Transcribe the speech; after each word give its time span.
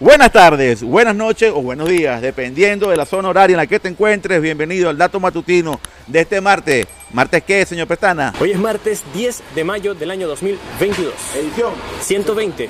Buenas 0.00 0.32
tardes, 0.32 0.82
buenas 0.82 1.14
noches 1.14 1.52
o 1.54 1.60
buenos 1.60 1.86
días, 1.86 2.22
dependiendo 2.22 2.88
de 2.88 2.96
la 2.96 3.04
zona 3.04 3.28
horaria 3.28 3.52
en 3.52 3.58
la 3.58 3.66
que 3.66 3.78
te 3.78 3.88
encuentres. 3.88 4.40
Bienvenido 4.40 4.88
al 4.88 4.96
dato 4.96 5.20
matutino 5.20 5.78
de 6.06 6.20
este 6.20 6.40
martes. 6.40 6.86
¿Martes 7.12 7.42
qué, 7.44 7.66
señor 7.66 7.86
Pestana? 7.86 8.32
Hoy 8.40 8.52
es 8.52 8.58
martes 8.58 9.02
10 9.12 9.42
de 9.54 9.62
mayo 9.64 9.94
del 9.94 10.10
año 10.10 10.26
2022. 10.28 11.12
Edición 11.36 11.72
120. 12.00 12.68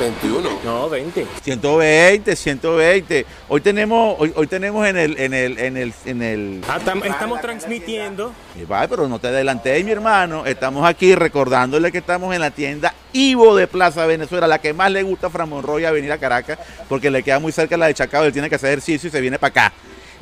21. 0.00 0.50
No, 0.64 0.88
20. 0.88 1.26
120, 1.42 2.34
120. 2.34 3.26
Hoy 3.48 3.60
tenemos, 3.60 4.16
hoy, 4.18 4.32
hoy 4.34 4.46
tenemos 4.46 4.86
en 4.88 4.96
el, 4.96 5.18
en 5.20 5.34
el, 5.34 5.58
en 5.58 5.76
el, 5.76 5.92
en 6.06 6.22
el. 6.22 6.60
Ah, 6.66 6.80
tam- 6.82 7.04
estamos 7.04 7.42
transmitiendo. 7.42 8.32
Eh, 8.56 8.66
Vaya, 8.68 8.86
pero 8.88 9.08
no 9.08 9.18
te 9.18 9.28
adelanté, 9.28 9.82
mi 9.82 9.90
hermano. 9.90 10.46
Estamos 10.46 10.86
aquí 10.86 11.14
recordándole 11.14 11.90
que 11.90 11.98
estamos 11.98 12.32
en 12.34 12.40
la 12.40 12.52
tienda 12.52 12.94
Ivo 13.12 13.56
de 13.56 13.66
Plaza 13.66 14.06
Venezuela, 14.06 14.46
la 14.46 14.60
que 14.60 14.72
más 14.72 14.92
le 14.92 15.02
gusta 15.02 15.26
a 15.26 15.30
Fran 15.30 15.48
Monroy 15.48 15.84
a 15.84 15.90
venir 15.90 16.12
a 16.12 16.18
Caracas, 16.18 16.58
porque 16.88 17.10
le 17.10 17.22
queda 17.22 17.40
muy 17.40 17.50
cerca 17.50 17.76
la 17.76 17.86
de 17.86 17.94
Chacao, 17.94 18.24
él 18.24 18.32
tiene 18.32 18.48
que 18.48 18.54
hacer 18.54 18.70
ejercicio 18.70 19.08
y 19.08 19.10
se 19.10 19.20
viene 19.20 19.38
para 19.38 19.50
acá. 19.50 19.72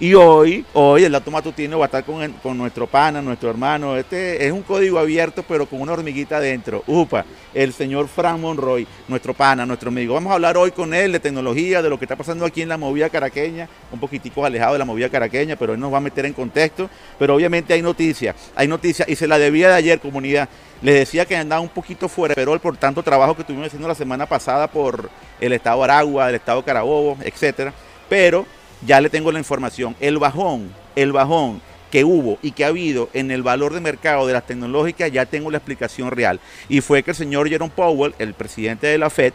Y 0.03 0.15
hoy, 0.15 0.65
hoy 0.73 1.05
el 1.05 1.13
dato 1.13 1.31
matutino 1.31 1.79
va 1.79 1.85
a 1.85 1.87
estar 1.87 2.03
con, 2.03 2.33
con 2.43 2.59
nuestro 2.59 2.89
pana, 2.89 3.23
nuestro 3.23 3.51
hermano. 3.51 3.97
Este 3.97 4.45
es 4.45 4.51
un 4.51 4.63
código 4.63 4.99
abierto, 4.99 5.45
pero 5.47 5.65
con 5.67 5.81
una 5.81 5.93
hormiguita 5.93 6.39
adentro. 6.39 6.83
Upa, 6.89 7.25
el 7.55 7.73
señor 7.73 8.09
Fran 8.09 8.41
Monroy, 8.41 8.85
nuestro 9.07 9.33
pana, 9.33 9.65
nuestro 9.65 9.91
amigo. 9.91 10.15
Vamos 10.15 10.33
a 10.33 10.35
hablar 10.35 10.57
hoy 10.57 10.73
con 10.73 10.93
él 10.93 11.13
de 11.13 11.21
tecnología, 11.21 11.83
de 11.83 11.89
lo 11.89 12.01
que 12.01 12.07
está 12.07 12.17
pasando 12.17 12.45
aquí 12.45 12.63
en 12.63 12.71
la 12.71 12.79
movida 12.79 13.11
caraqueña, 13.11 13.69
un 13.93 14.01
poquitico 14.01 14.45
alejado 14.45 14.73
de 14.73 14.81
la 14.81 14.85
movida 14.85 15.09
caraqueña, 15.09 15.55
pero 15.55 15.75
él 15.75 15.79
nos 15.79 15.93
va 15.93 15.99
a 15.99 16.01
meter 16.01 16.27
en 16.27 16.33
contexto. 16.33 16.91
Pero 17.17 17.37
obviamente 17.37 17.73
hay 17.73 17.83
noticias, 17.83 18.35
hay 18.57 18.67
noticias, 18.67 19.09
y 19.09 19.15
se 19.15 19.29
la 19.29 19.39
debía 19.39 19.69
de 19.69 19.75
ayer, 19.77 20.01
comunidad. 20.01 20.49
Les 20.83 20.97
decía 20.97 21.27
que 21.27 21.37
andaba 21.37 21.61
un 21.61 21.69
poquito 21.69 22.09
fuera, 22.09 22.35
pero 22.35 22.59
por 22.59 22.77
tanto 22.77 23.05
trabajo 23.05 23.37
que 23.37 23.43
estuvimos 23.43 23.69
haciendo 23.69 23.87
la 23.87 23.95
semana 23.95 24.27
pasada 24.27 24.67
por 24.67 25.11
el 25.41 25.53
estado 25.53 25.85
Aragua, 25.85 26.29
el 26.29 26.35
estado 26.35 26.65
Carabobo, 26.65 27.19
etcétera. 27.23 27.73
Pero 28.09 28.45
ya 28.87 29.01
le 29.01 29.11
tengo 29.11 29.33
la 29.33 29.39
información. 29.39 29.97
El 30.01 30.19
bajón, 30.19 30.73
el 30.97 31.13
bajón 31.13 31.61
que 31.91 32.05
hubo 32.05 32.39
y 32.43 32.53
que 32.53 32.65
ha 32.65 32.69
habido 32.69 33.11
en 33.13 33.31
el 33.31 33.43
valor 33.43 33.75
de 33.75 33.81
mercado 33.81 34.27
de 34.27 34.33
las 34.33 34.47
tecnológicas, 34.47 35.13
ya 35.13 35.27
tengo 35.27 35.51
la 35.51 35.59
explicación 35.59 36.11
real. 36.11 36.41
Y 36.69 36.81
fue 36.81 37.03
que 37.03 37.11
el 37.11 37.17
señor 37.17 37.49
Jerome 37.49 37.73
Powell, 37.75 38.15
el 38.19 38.35
presidente 38.35 38.87
de 38.87 38.99
la 38.99 39.11
Fed, 39.11 39.33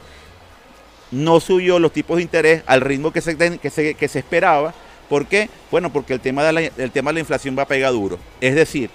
no 1.12 1.40
subió 1.40 1.80
los 1.80 1.94
tipos 1.94 2.18
de 2.18 2.24
interés 2.24 2.64
al 2.66 2.82
ritmo 2.82 3.12
que 3.14 3.22
se, 3.22 3.38
que 3.38 3.70
se, 3.70 3.94
que 3.94 4.08
se 4.08 4.20
esperaba. 4.20 4.74
¿Por 5.08 5.28
qué? 5.28 5.50
Bueno, 5.72 5.94
porque 5.94 6.14
el 6.14 6.20
tema, 6.20 6.44
de 6.44 6.52
la, 6.52 6.62
el 6.62 6.92
tema 6.92 7.12
de 7.12 7.16
la 7.16 7.20
inflación 7.22 7.56
va 7.58 7.64
a 7.64 7.68
pegar 7.68 7.92
duro. 7.92 8.18
Es 8.42 8.56
decir, 8.56 8.90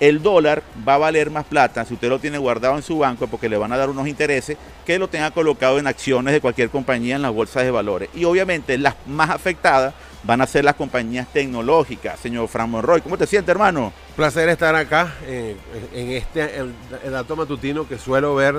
el 0.00 0.22
dólar 0.22 0.62
va 0.88 0.94
a 0.94 0.98
valer 0.98 1.30
más 1.30 1.44
plata 1.44 1.84
si 1.84 1.94
usted 1.94 2.08
lo 2.08 2.18
tiene 2.18 2.38
guardado 2.38 2.74
en 2.76 2.82
su 2.82 2.98
banco 2.98 3.26
porque 3.26 3.48
le 3.48 3.58
van 3.58 3.72
a 3.72 3.76
dar 3.76 3.90
unos 3.90 4.08
intereses 4.08 4.56
que 4.86 4.98
lo 4.98 5.08
tenga 5.08 5.30
colocado 5.30 5.78
en 5.78 5.86
acciones 5.86 6.32
de 6.32 6.40
cualquier 6.40 6.70
compañía 6.70 7.16
en 7.16 7.22
las 7.22 7.32
bolsas 7.32 7.64
de 7.64 7.70
valores. 7.70 8.08
Y 8.14 8.24
obviamente 8.24 8.76
las 8.78 8.94
más 9.06 9.30
afectadas 9.30 9.94
van 10.22 10.40
a 10.40 10.46
ser 10.46 10.64
las 10.64 10.74
compañías 10.74 11.28
tecnológicas. 11.32 12.18
Señor 12.18 12.48
Fran 12.48 12.70
Monroy, 12.70 13.00
¿cómo 13.00 13.16
te 13.16 13.26
sientes, 13.26 13.50
hermano? 13.50 13.92
Placer 14.16 14.48
estar 14.48 14.74
acá 14.74 15.14
eh, 15.24 15.56
en 15.94 16.10
este 16.10 16.58
el, 16.58 16.74
dato 17.10 17.36
matutino 17.36 17.86
que 17.86 17.98
suelo 17.98 18.34
ver 18.34 18.54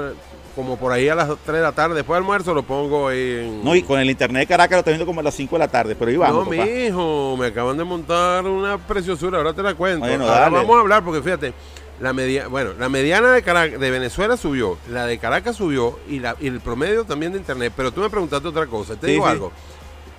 como 0.56 0.78
por 0.78 0.92
ahí 0.92 1.08
a 1.10 1.16
las 1.16 1.28
3 1.28 1.58
de 1.58 1.62
la 1.62 1.72
tarde. 1.72 1.96
Después 1.96 2.16
del 2.18 2.24
almuerzo 2.24 2.54
lo 2.54 2.64
pongo 2.64 3.10
en. 3.12 3.64
No, 3.64 3.76
y 3.76 3.84
con 3.84 4.00
el 4.00 4.10
internet 4.10 4.42
de 4.42 4.48
Caracas 4.48 4.72
lo 4.76 4.80
estoy 4.80 4.94
viendo 4.94 5.06
como 5.06 5.20
a 5.22 5.24
las 5.24 5.36
5 5.36 5.56
de 5.56 5.60
la 5.60 5.68
tarde, 5.68 5.96
pero 5.96 6.12
ahí 6.12 6.18
vamos. 6.18 6.46
no, 6.46 6.52
papá. 6.52 6.66
mijo, 6.66 7.36
me 7.38 7.48
acaban 7.48 7.78
de 7.78 7.84
montar 7.84 8.46
una 8.46 8.78
preciosura, 8.78 9.38
ahora 9.38 9.54
te 9.54 9.64
la 9.64 9.74
cuento. 9.76 10.06
Bueno, 10.06 10.26
ahora 10.26 10.40
dale. 10.42 10.56
vamos 10.58 10.76
a 10.78 10.80
hablar 10.82 11.04
porque 11.04 11.22
fíjate, 11.22 11.54
la 12.00 12.14
media, 12.14 12.48
bueno, 12.48 12.72
la 12.80 12.90
mediana 12.90 13.32
de 13.32 13.44
Caracas, 13.44 13.80
de 13.80 13.92
Venezuela 13.92 14.36
subió, 14.38 14.78
la 14.90 15.06
de 15.06 15.18
Caracas 15.20 15.56
subió 15.56 16.00
y, 16.10 16.20
la, 16.20 16.36
y 16.40 16.48
el 16.48 16.60
promedio 16.60 17.04
también 17.06 17.32
de 17.32 17.38
internet. 17.38 17.74
Pero 17.76 17.92
tú 17.92 18.02
me 18.02 18.10
preguntaste 18.10 18.48
otra 18.48 18.66
cosa, 18.68 18.96
te 18.96 19.08
Sí, 19.08 19.14
digo 19.14 19.26
sí. 19.26 19.32
algo. 19.32 19.52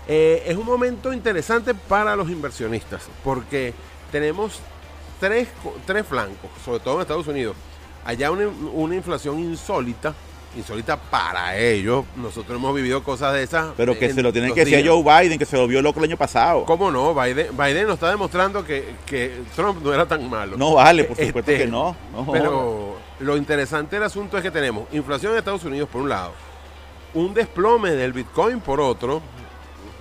Eh, 0.09 0.43
es 0.47 0.57
un 0.57 0.67
momento 0.67 1.13
interesante 1.13 1.75
para 1.75 2.17
los 2.17 2.29
inversionistas 2.29 3.03
porque 3.23 3.73
tenemos 4.11 4.59
tres, 5.21 5.49
co- 5.63 5.77
tres 5.87 6.05
flancos, 6.07 6.51
sobre 6.65 6.81
todo 6.81 6.97
en 6.97 7.01
Estados 7.03 7.27
Unidos. 7.29 7.55
Allá 8.05 8.31
una, 8.31 8.49
una 8.49 8.95
inflación 8.97 9.39
insólita, 9.39 10.15
insólita 10.57 10.97
para 10.97 11.57
ellos. 11.57 12.05
Nosotros 12.17 12.59
hemos 12.59 12.75
vivido 12.75 13.03
cosas 13.03 13.33
de 13.35 13.43
esas. 13.43 13.73
Pero 13.77 13.99
que 13.99 14.13
se 14.13 14.23
lo 14.23 14.33
tienen 14.33 14.55
que 14.55 14.65
decir 14.65 14.85
a. 14.89 14.93
Joe 14.93 15.03
Biden, 15.03 15.39
que 15.39 15.47
se 15.47 15.57
lo 15.57 15.67
vio 15.67 15.81
loco 15.83 16.01
el 16.01 16.07
año 16.07 16.17
pasado. 16.17 16.65
¿Cómo 16.65 16.91
no? 16.91 17.15
Biden, 17.15 17.57
Biden 17.57 17.87
nos 17.87 17.95
está 17.95 18.11
demostrando 18.11 18.65
que, 18.65 18.95
que 19.07 19.43
Trump 19.55 19.83
no 19.83 19.95
era 19.95 20.07
tan 20.07 20.29
malo. 20.29 20.57
No 20.57 20.75
vale, 20.75 21.05
por 21.05 21.17
supuesto 21.17 21.51
Este, 21.51 21.65
que 21.65 21.71
no. 21.71 21.95
no. 22.13 22.31
Pero 22.33 22.97
lo 23.21 23.37
interesante 23.37 23.97
del 23.97 24.05
asunto 24.05 24.37
es 24.37 24.43
que 24.43 24.51
tenemos 24.51 24.93
inflación 24.93 25.33
en 25.33 25.39
Estados 25.39 25.65
Unidos 25.65 25.89
por 25.89 26.03
un 26.03 26.09
lado, 26.09 26.33
un 27.15 27.33
desplome 27.35 27.93
del 27.93 28.13
Bitcoin 28.13 28.61
por 28.61 28.81
otro, 28.81 29.23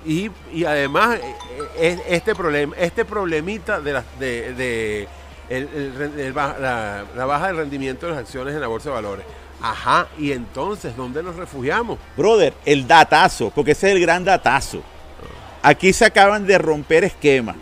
y, 0.03 0.31
y 0.51 0.66
además 0.66 1.19
eh, 1.19 1.35
eh, 1.78 2.00
este 2.09 2.33
problema, 2.33 2.75
este 2.79 3.06
problemita 3.06 3.79
de, 3.79 3.94
la, 3.94 4.03
de, 4.19 4.53
de 4.56 5.07
el- 5.51 6.19
el 6.19 6.34
la, 6.34 7.25
baja 7.25 7.47
del 7.47 7.57
rendimiento 7.57 8.06
de 8.06 8.13
las 8.13 8.22
acciones 8.22 8.53
en 8.56 8.62
la 8.62 8.67
bolsa 8.67 8.89
de 8.89 8.95
valores. 8.95 9.25
Ajá, 9.62 10.07
y 10.17 10.31
entonces, 10.31 10.95
¿dónde 10.97 11.22
nos 11.22 11.35
refugiamos? 11.35 12.00
Brother, 12.17 12.53
el 12.66 12.88
datazo, 12.88 13.51
porque 13.53 13.72
ese 13.72 13.89
es 13.89 13.95
el 13.95 14.01
gran 14.01 14.23
datazo. 14.23 14.81
Aquí 15.62 15.94
se 15.94 16.06
acaban 16.06 16.47
de 16.47 16.57
romper 16.57 17.03
esquemas, 17.03 17.56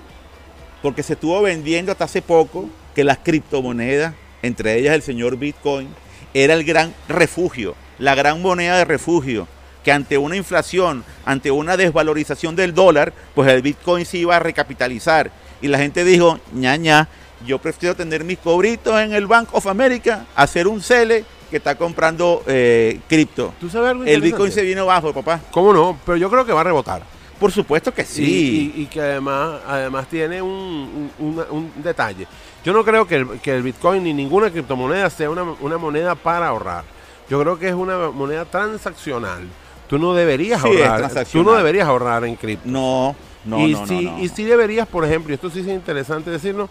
porque 0.81 1.03
se 1.03 1.13
estuvo 1.13 1.41
vendiendo 1.41 1.91
hasta 1.91 2.05
hace 2.05 2.21
poco 2.21 2.69
que 2.95 3.03
las 3.03 3.17
criptomonedas, 3.17 4.13
entre 4.41 4.75
ellas 4.77 4.93
el 4.95 5.01
señor 5.01 5.35
Bitcoin, 5.35 5.89
era 6.33 6.53
el 6.53 6.63
gran 6.63 6.93
refugio, 7.09 7.75
la 7.97 8.15
gran 8.15 8.41
moneda 8.41 8.77
de 8.77 8.85
refugio, 8.85 9.47
que 9.83 9.91
ante 9.91 10.17
una 10.17 10.35
inflación, 10.37 11.03
ante 11.25 11.51
una 11.51 11.75
desvalorización 11.75 12.55
del 12.55 12.73
dólar, 12.73 13.11
pues 13.35 13.49
el 13.49 13.61
Bitcoin 13.61 14.05
se 14.05 14.19
iba 14.19 14.35
a 14.37 14.39
recapitalizar. 14.39 15.31
Y 15.61 15.67
la 15.67 15.77
gente 15.79 16.05
dijo, 16.05 16.39
ña, 16.53 16.77
ña, 16.77 17.09
yo 17.45 17.57
prefiero 17.59 17.95
tener 17.95 18.23
mis 18.23 18.37
cobritos 18.39 18.99
en 18.99 19.13
el 19.13 19.27
Bank 19.27 19.49
of 19.53 19.65
America, 19.67 20.25
hacer 20.35 20.67
un 20.67 20.81
cele 20.81 21.23
que 21.49 21.57
está 21.57 21.75
comprando 21.75 22.43
eh, 22.47 22.99
cripto. 23.07 23.53
¿Tú 23.59 23.69
sabes 23.69 23.91
algo 23.91 24.03
El? 24.03 24.21
Bitcoin 24.21 24.51
se 24.51 24.61
vino 24.61 24.85
bajo, 24.85 25.13
papá. 25.13 25.39
¿Cómo 25.51 25.73
no? 25.73 25.97
Pero 26.05 26.17
yo 26.17 26.29
creo 26.29 26.45
que 26.45 26.53
va 26.53 26.61
a 26.61 26.65
rebotar. 26.65 27.01
Por 27.39 27.51
supuesto 27.51 27.93
que 27.93 28.03
sí. 28.03 28.73
Y, 28.75 28.81
y 28.81 28.85
que 28.87 28.99
además, 29.01 29.61
además 29.65 30.07
tiene 30.09 30.41
un, 30.41 31.09
un- 31.19 31.71
detalle. 31.81 32.27
Yo 32.65 32.73
no 32.73 32.83
creo 32.83 33.07
que 33.07 33.15
el, 33.15 33.39
que 33.39 33.55
el 33.55 33.63
Bitcoin 33.63 34.03
ni 34.03 34.13
ninguna 34.13 34.51
criptomoneda 34.51 35.09
sea 35.09 35.29
una, 35.29 35.43
una 35.43 35.77
moneda 35.77 36.15
para 36.15 36.47
ahorrar. 36.49 36.83
Yo 37.29 37.39
creo 37.41 37.57
que 37.57 37.69
es 37.69 37.73
una 37.73 38.09
moneda 38.09 38.43
transaccional. 38.45 39.47
Tú 39.87 39.97
no 39.97 40.13
deberías 40.13 40.61
Sí, 40.61 40.67
es 40.71 40.85
ahorrar. 40.85 41.25
Tú 41.25 41.43
no 41.43 41.53
deberías 41.53 41.87
ahorrar 41.87 42.25
en 42.25 42.35
cripto. 42.35 42.67
No, 42.69 43.15
no, 43.45 43.65
y, 43.67 43.71
no, 43.71 43.85
no. 43.85 44.19
y 44.19 44.27
sí 44.29 44.43
deberías, 44.43 44.87
por 44.87 45.05
ejemplo, 45.05 45.31
y 45.31 45.35
esto 45.35 45.49
sí 45.49 45.61
es 45.61 45.67
interesante 45.67 46.29
decirlo, 46.29 46.69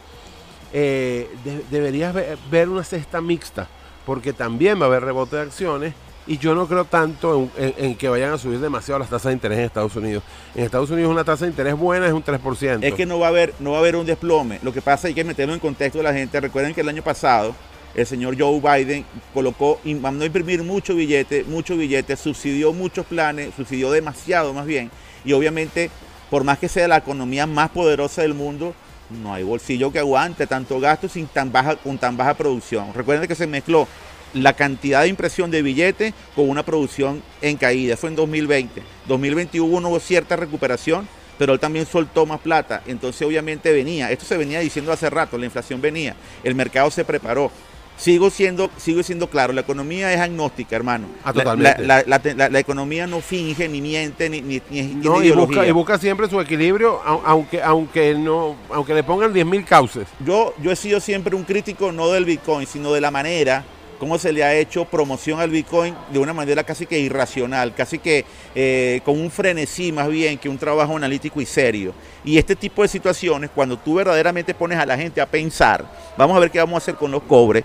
eh, 0.73 1.29
de- 1.45 1.63
deberías 1.71 2.15
ve- 2.15 2.37
ver 2.51 2.69
una 2.69 2.85
cesta 2.85 3.21
mixta, 3.21 3.69
porque 4.07 4.33
también 4.33 4.79
va 4.81 4.85
a 4.85 4.89
haber 4.89 5.05
rebote 5.05 5.37
de 5.37 5.43
acciones 5.43 5.95
y 6.27 6.37
yo 6.37 6.55
no 6.55 6.67
creo 6.67 6.85
tanto 6.85 7.49
en, 7.57 7.95
que 7.95 8.09
vayan 8.09 8.33
a 8.33 8.39
subir 8.39 8.59
demasiado 8.61 8.99
las 8.99 9.09
tasas 9.09 9.31
de 9.31 9.33
interés 9.33 9.59
en 9.59 9.65
Estados 9.65 9.97
Unidos. 9.97 10.23
En 10.55 10.65
Estados 10.65 10.91
Unidos 10.91 11.11
una 11.11 11.25
tasa 11.25 11.47
de 11.47 11.51
interés 11.53 11.75
buena 11.75 12.07
es 12.07 12.13
un 12.13 12.23
3%. 12.23 12.85
Es 12.85 12.93
que 12.95 13.07
no 13.07 13.19
va 13.19 13.27
a 13.27 13.31
haber, 13.31 13.55
no 13.61 13.71
va 13.71 13.77
a 13.79 13.81
haber 13.81 13.97
un 13.97 14.05
desplome. 14.05 14.59
Lo 14.63 14.73
que 14.73 14.83
pasa 14.83 15.09
es 15.09 15.15
que 15.15 15.25
meterlo 15.25 15.55
en 15.55 15.61
contexto 15.61 15.99
de 15.99 16.05
la 16.05 16.13
gente. 16.13 16.39
Recuerden 16.39 16.75
que 16.75 16.83
el 16.83 16.89
año 16.91 17.03
pasado 17.03 17.55
el 17.95 18.07
señor 18.07 18.37
Joe 18.39 18.61
Biden 18.61 19.07
colocó, 19.33 19.81
mandó 19.85 20.23
a 20.25 20.27
imprimir 20.27 20.63
mucho 20.63 20.95
billete, 20.95 21.45
mucho 21.45 21.77
billete, 21.79 22.15
subsidió 22.17 22.75
muchos 22.75 23.07
planes, 23.07 23.55
subsidió 23.57 23.91
demasiado 23.91 24.53
más 24.53 24.67
bien. 24.67 24.91
Y 25.25 25.33
obviamente, 25.33 25.91
por 26.29 26.45
más 26.45 26.59
que 26.59 26.69
sea 26.69 26.87
la 26.89 26.99
economía 26.99 27.47
más 27.47 27.71
poderosa 27.71 28.21
del 28.21 28.35
mundo, 28.35 28.75
no 29.11 29.33
hay 29.33 29.43
bolsillo 29.43 29.91
que 29.91 29.99
aguante 29.99 30.47
tanto 30.47 30.81
gasto 30.81 31.09
sin 31.09 31.27
tan 31.27 31.51
baja, 31.51 31.77
con 31.77 31.99
tan 31.99 32.17
baja 32.17 32.35
producción. 32.35 32.93
Recuerden 32.95 33.29
que 33.29 33.35
se 33.35 33.47
mezcló 33.47 33.89
la 34.35 34.53
cantidad 34.53 35.03
de 35.03 35.09
impresión 35.09 35.51
de 35.51 35.63
billetes 35.63 36.15
con 36.35 36.49
una 36.49 36.63
producción 36.63 37.23
en 37.41 37.57
caída. 37.57 37.97
Fue 37.97 38.11
en 38.11 38.17
2020. 38.17 38.83
2021 39.07 39.89
hubo 39.89 40.01
cierta 40.01 40.37
recuperación, 40.37 41.09
pero 41.39 41.53
él 41.53 41.61
también 41.61 41.87
soltó 41.87 42.27
más 42.27 42.41
plata. 42.41 42.83
Entonces 42.87 43.27
obviamente 43.27 43.73
venía, 43.73 44.11
esto 44.11 44.27
se 44.27 44.37
venía 44.37 44.61
diciendo 44.61 44.93
hace 44.93 45.09
rato, 45.09 45.39
la 45.39 45.47
inflación 45.47 45.81
venía, 45.81 46.15
el 46.45 46.55
mercado 46.55 46.91
se 46.91 47.05
preparó. 47.05 47.51
Sigo 47.99 48.31
siendo, 48.31 48.71
sigo 48.77 49.03
siendo 49.03 49.29
claro, 49.29 49.53
la 49.53 49.63
economía 49.63 50.13
es 50.15 50.21
agnóstica, 50.21 50.77
hermano. 50.77 51.09
Ah, 51.25 51.33
totalmente. 51.33 51.83
La, 51.85 52.05
la- 52.07 52.21
la- 52.23 52.35
la- 52.35 52.49
la 52.49 52.59
economía 52.61 53.09
no 53.09 53.21
finge, 53.21 53.69
ni 53.69 53.81
miente, 53.81 54.31
ni, 54.31 54.41
ni, 54.41 54.63
ni- 54.71 54.83
No, 54.95 55.21
y 55.23 55.33
busca, 55.33 55.67
y 55.67 55.73
busca 55.73 55.99
siempre 55.99 56.29
su 56.31 56.41
equilibrio, 56.41 57.03
au- 57.05 57.23
aunque, 57.25 57.61
aunque, 57.61 58.15
no, 58.15 58.55
aunque 58.71 58.95
le 58.95 59.03
pongan 59.03 59.33
10.000 59.35 59.65
cauces. 59.65 60.07
Yo, 60.25 60.55
yo 60.63 60.71
he 60.71 60.77
sido 60.77 61.01
siempre 61.01 61.35
un 61.35 61.43
crítico 61.43 61.91
no 61.91 62.09
del 62.11 62.25
Bitcoin, 62.25 62.67
sino 62.69 62.93
de 62.93 63.01
la 63.01 63.11
manera 63.11 63.65
como 63.99 64.17
se 64.17 64.33
le 64.33 64.45
ha 64.45 64.55
hecho 64.55 64.85
promoción 64.85 65.41
al 65.41 65.51
Bitcoin 65.51 65.93
de 66.13 66.21
una 66.21 66.33
manera 66.33 66.63
casi 66.63 66.87
que 66.87 67.01
irracional, 67.01 67.75
casi 67.75 67.99
que 67.99 68.25
eh, 68.55 69.01
con 69.05 69.21
un 69.21 69.29
frenesí 69.29 69.91
más 69.91 70.07
bien 70.09 70.39
que 70.39 70.49
un 70.49 70.57
trabajo 70.57 70.97
analítico 70.97 71.41
y 71.41 71.47
serio. 71.47 71.93
Y 72.25 72.39
este 72.39 72.55
tipo 72.55 72.83
de 72.83 72.87
situaciones, 72.89 73.51
cuando 73.53 73.77
tú 73.77 73.95
verdaderamente 73.95 74.55
pones 74.55 74.79
a 74.79 74.87
la 74.87 74.97
gente 74.97 75.21
a 75.21 75.27
pensar, 75.27 75.85
vamos 76.17 76.37
a 76.37 76.39
ver 76.39 76.53
qué 76.53 76.61
vamos 76.61 76.75
a 76.77 76.79
hacer 76.79 76.95
con 76.95 77.11
los 77.11 77.25
cobres, 77.25 77.65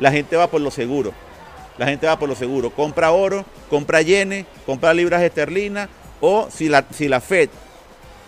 la 0.00 0.10
gente 0.10 0.36
va 0.36 0.48
por 0.48 0.60
lo 0.60 0.70
seguro. 0.70 1.12
La 1.78 1.86
gente 1.86 2.06
va 2.06 2.18
por 2.18 2.28
lo 2.28 2.34
seguro. 2.34 2.70
Compra 2.70 3.10
oro, 3.12 3.44
compra 3.70 4.02
yenes, 4.02 4.44
compra 4.66 4.92
libras 4.92 5.22
esterlinas, 5.22 5.88
O 6.20 6.48
si 6.50 6.68
la, 6.68 6.84
si 6.90 7.08
la 7.08 7.20
Fed 7.20 7.48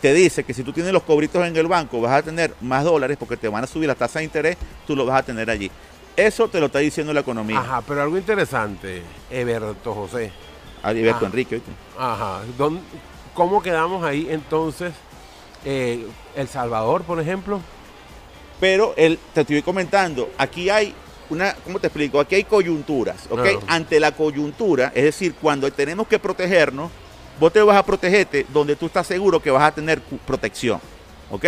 te 0.00 0.14
dice 0.14 0.44
que 0.44 0.54
si 0.54 0.62
tú 0.62 0.72
tienes 0.72 0.92
los 0.92 1.02
cobritos 1.02 1.46
en 1.46 1.54
el 1.56 1.66
banco 1.66 2.00
vas 2.00 2.12
a 2.12 2.22
tener 2.22 2.54
más 2.62 2.84
dólares 2.84 3.16
porque 3.20 3.36
te 3.36 3.48
van 3.48 3.62
a 3.64 3.66
subir 3.66 3.86
las 3.86 3.98
tasas 3.98 4.20
de 4.20 4.24
interés, 4.24 4.56
tú 4.86 4.96
lo 4.96 5.04
vas 5.04 5.20
a 5.20 5.22
tener 5.22 5.50
allí. 5.50 5.70
Eso 6.16 6.48
te 6.48 6.58
lo 6.60 6.66
está 6.66 6.78
diciendo 6.78 7.12
la 7.12 7.20
economía. 7.20 7.58
Ajá, 7.60 7.82
pero 7.86 8.02
algo 8.02 8.16
interesante, 8.16 9.02
Eberto 9.30 9.94
José. 9.94 10.32
Ah. 10.82 10.90
Enrique, 10.92 11.56
¿viste? 11.56 11.70
Ajá. 11.98 12.40
¿dón- 12.58 12.80
¿Cómo 13.34 13.62
quedamos 13.62 14.02
ahí 14.04 14.26
entonces? 14.30 14.92
Eh, 15.64 16.06
El 16.34 16.48
Salvador, 16.48 17.02
por 17.02 17.20
ejemplo. 17.20 17.60
Pero 18.58 18.94
el, 18.96 19.19
te 19.34 19.42
estoy 19.42 19.62
comentando, 19.62 20.30
aquí 20.38 20.70
hay 20.70 20.94
una, 21.30 21.54
¿cómo 21.64 21.78
te 21.80 21.86
explico? 21.86 22.20
Aquí 22.20 22.34
hay 22.34 22.44
coyunturas, 22.44 23.16
¿ok? 23.30 23.40
Ante 23.69 24.00
la 24.00 24.12
coyuntura, 24.12 24.92
es 24.94 25.04
decir, 25.04 25.34
cuando 25.40 25.70
tenemos 25.72 26.06
que 26.08 26.19
protegernos, 26.19 26.90
vos 27.40 27.52
te 27.52 27.60
vas 27.62 27.76
a 27.76 27.84
protegerte 27.84 28.46
donde 28.52 28.76
tú 28.76 28.86
estás 28.86 29.06
seguro 29.06 29.40
que 29.40 29.50
vas 29.50 29.62
a 29.62 29.72
tener 29.74 30.00
protección, 30.26 30.80
¿ok? 31.30 31.46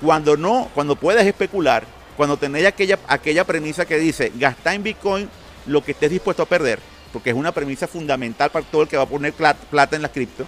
Cuando 0.00 0.36
no, 0.36 0.68
cuando 0.74 0.96
puedes 0.96 1.26
especular, 1.26 1.84
cuando 2.16 2.36
tenés 2.36 2.66
aquella, 2.66 2.98
aquella 3.08 3.44
premisa 3.44 3.84
que 3.84 3.98
dice, 3.98 4.32
gasta 4.36 4.74
en 4.74 4.82
Bitcoin 4.82 5.28
lo 5.66 5.82
que 5.84 5.92
estés 5.92 6.10
dispuesto 6.10 6.42
a 6.42 6.46
perder, 6.46 6.78
porque 7.12 7.30
es 7.30 7.36
una 7.36 7.52
premisa 7.52 7.86
fundamental 7.86 8.50
para 8.50 8.64
todo 8.66 8.82
el 8.82 8.88
que 8.88 8.96
va 8.96 9.04
a 9.04 9.06
poner 9.06 9.32
plat- 9.34 9.56
plata 9.70 9.96
en 9.96 10.02
la 10.02 10.08
cripto, 10.10 10.44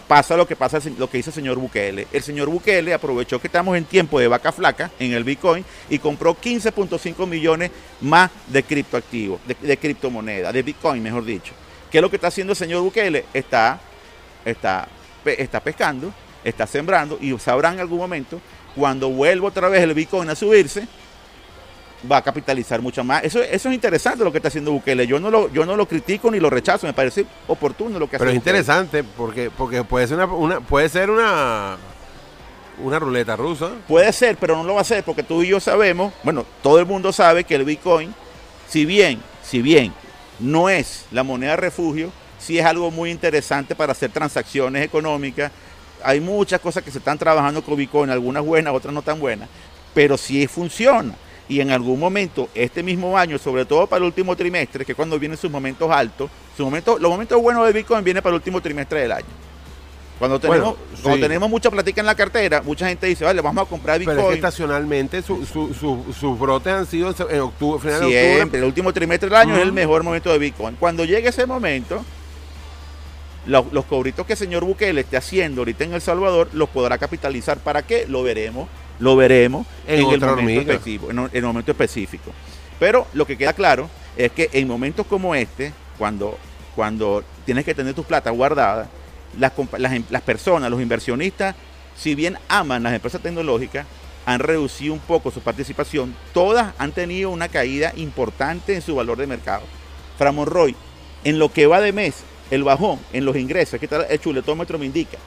pasa 0.00 0.36
lo 0.36 0.46
que 0.46 0.56
pasa 0.56 0.80
lo 0.98 1.08
que 1.08 1.18
hizo 1.18 1.30
el 1.30 1.34
señor 1.34 1.58
Bukele. 1.58 2.06
El 2.12 2.22
señor 2.22 2.48
Bukele 2.48 2.92
aprovechó 2.92 3.40
que 3.40 3.46
estamos 3.46 3.76
en 3.76 3.84
tiempo 3.84 4.18
de 4.18 4.28
vaca 4.28 4.52
flaca 4.52 4.90
en 4.98 5.12
el 5.12 5.24
Bitcoin 5.24 5.64
y 5.88 5.98
compró 5.98 6.36
15.5 6.36 7.26
millones 7.26 7.70
más 8.00 8.30
de 8.48 8.62
criptoactivos, 8.62 9.40
de, 9.46 9.56
de 9.60 9.76
criptomonedas, 9.76 10.52
de 10.52 10.62
Bitcoin, 10.62 11.02
mejor 11.02 11.24
dicho. 11.24 11.52
¿Qué 11.90 11.98
es 11.98 12.02
lo 12.02 12.10
que 12.10 12.16
está 12.16 12.28
haciendo 12.28 12.52
el 12.52 12.56
señor 12.56 12.82
Bukele? 12.82 13.24
Está, 13.32 13.80
está, 14.44 14.88
está 15.24 15.60
pescando, 15.60 16.12
está 16.44 16.66
sembrando 16.66 17.18
y 17.20 17.36
sabrá 17.38 17.72
en 17.72 17.80
algún 17.80 17.98
momento, 17.98 18.40
cuando 18.74 19.08
vuelva 19.08 19.48
otra 19.48 19.68
vez 19.68 19.82
el 19.82 19.94
Bitcoin 19.94 20.28
a 20.28 20.34
subirse, 20.34 20.86
va 22.10 22.18
a 22.18 22.22
capitalizar 22.22 22.80
mucho 22.82 23.02
más. 23.02 23.24
Eso, 23.24 23.42
eso 23.42 23.68
es 23.68 23.74
interesante 23.74 24.22
lo 24.22 24.30
que 24.30 24.38
está 24.38 24.48
haciendo 24.48 24.72
Bukele. 24.72 25.06
Yo 25.06 25.18
no 25.18 25.30
lo, 25.30 25.50
yo 25.52 25.64
no 25.66 25.76
lo 25.76 25.86
critico 25.88 26.30
ni 26.30 26.38
lo 26.40 26.50
rechazo, 26.50 26.86
me 26.86 26.92
parece 26.92 27.26
oportuno 27.48 27.98
lo 27.98 28.08
que 28.08 28.16
hace 28.16 28.20
Pero 28.24 28.30
es 28.30 28.36
Bukele. 28.38 28.58
interesante 28.58 29.04
porque, 29.04 29.50
porque 29.50 29.82
puede 29.84 30.06
ser 30.06 30.16
una, 30.18 30.26
una- 30.26 30.60
puede 30.60 30.88
ser 30.88 31.10
una, 31.10 31.76
una 32.82 32.98
ruleta 32.98 33.34
rusa. 33.36 33.70
Puede 33.88 34.12
ser, 34.12 34.36
pero 34.36 34.56
no 34.56 34.64
lo 34.64 34.74
va 34.74 34.80
a 34.80 34.82
hacer 34.82 35.02
porque 35.04 35.22
tú 35.22 35.42
y 35.42 35.48
yo 35.48 35.58
sabemos, 35.60 36.12
bueno, 36.22 36.44
todo 36.62 36.78
el 36.78 36.86
mundo 36.86 37.12
sabe 37.12 37.44
que 37.44 37.54
el 37.54 37.64
Bitcoin, 37.64 38.14
si 38.68 38.84
bien, 38.84 39.20
si 39.42 39.62
bien 39.62 39.92
no 40.38 40.68
es 40.68 41.06
la 41.10 41.22
moneda 41.22 41.52
de 41.52 41.56
refugio, 41.56 42.12
sí 42.38 42.58
es 42.58 42.64
algo 42.66 42.90
muy 42.90 43.10
interesante 43.10 43.74
para 43.74 43.92
hacer 43.92 44.10
transacciones 44.10 44.84
económicas. 44.84 45.50
Hay 46.04 46.20
muchas 46.20 46.60
cosas 46.60 46.82
que 46.84 46.90
se 46.90 46.98
están 46.98 47.16
trabajando 47.18 47.62
con 47.62 47.74
Bitcoin, 47.76 48.10
algunas 48.10 48.44
buenas, 48.44 48.74
otras 48.74 48.92
no 48.92 49.00
tan 49.02 49.18
buenas, 49.18 49.48
pero 49.94 50.18
sí 50.18 50.46
funciona. 50.46 51.14
Y 51.48 51.60
en 51.60 51.70
algún 51.70 52.00
momento, 52.00 52.48
este 52.54 52.82
mismo 52.82 53.16
año, 53.16 53.38
sobre 53.38 53.64
todo 53.64 53.86
para 53.86 53.98
el 53.98 54.04
último 54.04 54.34
trimestre, 54.34 54.84
que 54.84 54.92
es 54.92 54.96
cuando 54.96 55.18
vienen 55.18 55.38
sus 55.38 55.50
momentos 55.50 55.88
altos, 55.90 56.28
sus 56.56 56.64
momentos, 56.64 57.00
los 57.00 57.10
momentos 57.10 57.40
buenos 57.40 57.64
de 57.66 57.72
Bitcoin 57.72 58.02
vienen 58.02 58.22
para 58.22 58.34
el 58.34 58.40
último 58.40 58.60
trimestre 58.60 59.00
del 59.00 59.12
año. 59.12 59.26
Cuando 60.18 60.40
tenemos, 60.40 60.70
Bueno, 60.76 60.78
cuando 61.02 61.16
sí. 61.16 61.20
tenemos 61.22 61.50
mucha 61.50 61.70
plática 61.70 62.00
en 62.00 62.06
la 62.06 62.14
cartera, 62.14 62.62
mucha 62.62 62.88
gente 62.88 63.06
dice, 63.06 63.24
vale, 63.24 63.42
vamos 63.42 63.66
a 63.66 63.68
comprar 63.68 63.98
Bitcoin. 63.98 64.16
Pero 64.16 64.28
es 64.28 64.32
que 64.32 64.38
estacionalmente 64.38 65.20
su- 65.22 65.44
su- 65.44 65.74
su- 65.74 66.06
sus 66.18 66.38
brotes 66.38 66.72
han 66.72 66.86
sido 66.86 67.14
en, 67.28 67.40
octubre, 67.40 67.80
final 67.80 68.00
de 68.10 68.40
octubre. 68.40 68.58
el 68.58 68.64
último 68.64 68.92
trimestre 68.94 69.28
del 69.28 69.36
año 69.38 69.56
es 69.56 69.62
el 69.62 69.72
mejor 69.72 70.02
momento 70.02 70.32
de 70.32 70.38
Bitcoin. 70.38 70.74
Cuando 70.80 71.04
llegue 71.04 71.28
ese 71.28 71.44
momento, 71.46 72.02
lo- 73.46 73.66
los 73.70 73.84
cobritos 73.84 74.26
que 74.26 74.32
el 74.32 74.38
señor 74.38 74.64
Bukele 74.64 75.02
esté 75.02 75.16
haciendo 75.16 75.60
ahorita 75.60 75.84
en 75.84 75.92
El 75.94 76.00
Salvador, 76.00 76.48
los 76.54 76.68
podrá 76.70 76.98
capitalizar. 76.98 77.58
¿Para 77.58 77.82
qué? 77.82 78.06
Lo 78.08 78.22
veremos, 78.22 78.68
lo 78.98 79.16
veremos 79.16 79.66
En 79.86 79.94
en, 79.94 79.98
el 80.00 80.04
momento 80.06 80.26
hormiga. 80.32 80.60
específico, 80.74 81.10
en, 81.10 81.18
un 81.18 81.44
momento 81.44 81.70
específico. 81.72 82.32
Pero 82.78 83.06
lo 83.14 83.26
que 83.26 83.36
queda 83.36 83.52
claro 83.52 83.88
es 84.16 84.32
que 84.32 84.48
en 84.52 84.66
momentos 84.68 85.06
como 85.06 85.34
este, 85.34 85.72
cuando, 85.98 86.38
cuando 86.74 87.22
tienes 87.44 87.64
que 87.64 87.74
tener 87.74 87.94
tus 87.94 88.06
plata 88.06 88.30
guardadas, 88.30 88.88
las, 89.38 89.52
las 89.78 89.92
em- 89.92 90.04
las 90.10 90.22
personas, 90.22 90.70
los 90.70 90.80
inversionistas, 90.80 91.54
si 91.96 92.14
bien 92.14 92.38
aman 92.48 92.82
las 92.82 92.94
empresas 92.94 93.20
tecnológicas, 93.22 93.86
han 94.26 94.40
reducido 94.40 94.92
un 94.92 95.00
poco 95.00 95.30
su 95.30 95.40
participación. 95.40 96.14
Todas 96.34 96.74
han 96.78 96.92
tenido 96.92 97.30
una 97.30 97.48
caída 97.48 97.92
importante 97.96 98.74
en 98.74 98.82
su 98.82 98.96
valor 98.96 99.18
de 99.18 99.26
mercado. 99.26 99.62
Framonroy, 100.18 100.74
en 101.24 101.38
lo 101.38 101.52
que 101.52 101.66
va 101.66 101.80
de 101.80 101.92
mes, 101.92 102.16
el 102.50 102.64
bajón 102.64 102.98
en 103.12 103.24
los 103.24 103.36
ingresos, 103.36 103.78
que 103.78 103.88
el 104.08 104.20
chuletómetro 104.20 104.78
me 104.78 104.86
indica, 104.86 105.18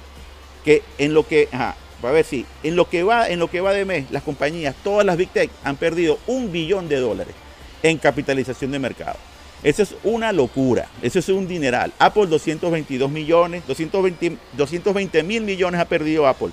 que 0.65 0.83
en 0.97 1.13
lo 1.13 1.25
que, 1.27 1.47
ajá, 1.51 1.75
a 2.03 2.11
ver 2.11 2.25
si, 2.25 2.45
en 2.63 2.75
lo 2.75 2.89
que 2.89 3.03
va, 3.03 3.27
en 3.29 3.39
lo 3.39 3.49
que 3.49 3.61
va 3.61 3.73
de 3.73 3.85
mes, 3.85 4.05
las 4.11 4.23
compañías, 4.23 4.75
todas 4.83 5.05
las 5.05 5.17
Big 5.17 5.29
Tech 5.29 5.49
han 5.63 5.75
perdido 5.75 6.19
un 6.27 6.51
billón 6.51 6.87
de 6.87 6.97
dólares 6.97 7.35
en 7.83 7.97
capitalización 7.97 8.71
de 8.71 8.79
mercado. 8.79 9.17
Eso 9.61 9.83
es 9.83 9.95
una 10.03 10.31
locura, 10.31 10.87
eso 11.01 11.19
es 11.19 11.27
un 11.27 11.47
dineral. 11.47 11.91
Apple 11.99 12.27
222 12.27 13.11
millones, 13.11 13.63
220 13.67 14.37
220 14.53 15.23
mil 15.23 15.41
millones 15.43 15.81
ha 15.81 15.85
perdido 15.85 16.27
Apple. 16.27 16.51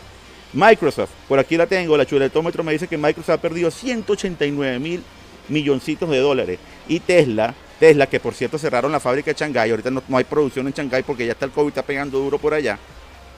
Microsoft, 0.53 1.11
por 1.29 1.39
aquí 1.39 1.57
la 1.57 1.67
tengo, 1.67 1.97
la 1.97 2.07
chuletómetro 2.07 2.65
me 2.65 2.73
dice 2.73 2.89
que 2.89 2.99
Microsoft 2.99 3.31
ha 3.31 3.41
perdido 3.41 3.71
189 3.71 4.79
mil 4.81 5.05
milloncitos 5.49 6.11
de 6.11 6.19
dólares. 6.19 6.59
Y 6.89 7.01
Tesla, 7.01 7.55
Tesla, 7.79 8.07
que 8.07 8.19
por 8.19 8.35
cierto 8.35 8.59
cerraron 8.59 8.91
la 8.91 9.01
fábrica 9.01 9.33
de 9.33 9.39
Shanghái, 9.39 9.71
ahorita 9.71 9.91
no, 9.91 10.03
hay 10.13 10.25
producción 10.25 10.67
en 10.67 10.73
Shanghái 10.73 11.03
porque 11.03 11.27
ya 11.27 11.33
está 11.33 11.45
el 11.45 11.53
COVID, 11.53 11.69
está 11.69 11.83
pegando 11.83 12.19
duro 12.19 12.39
por 12.39 12.55
allá. 12.55 12.79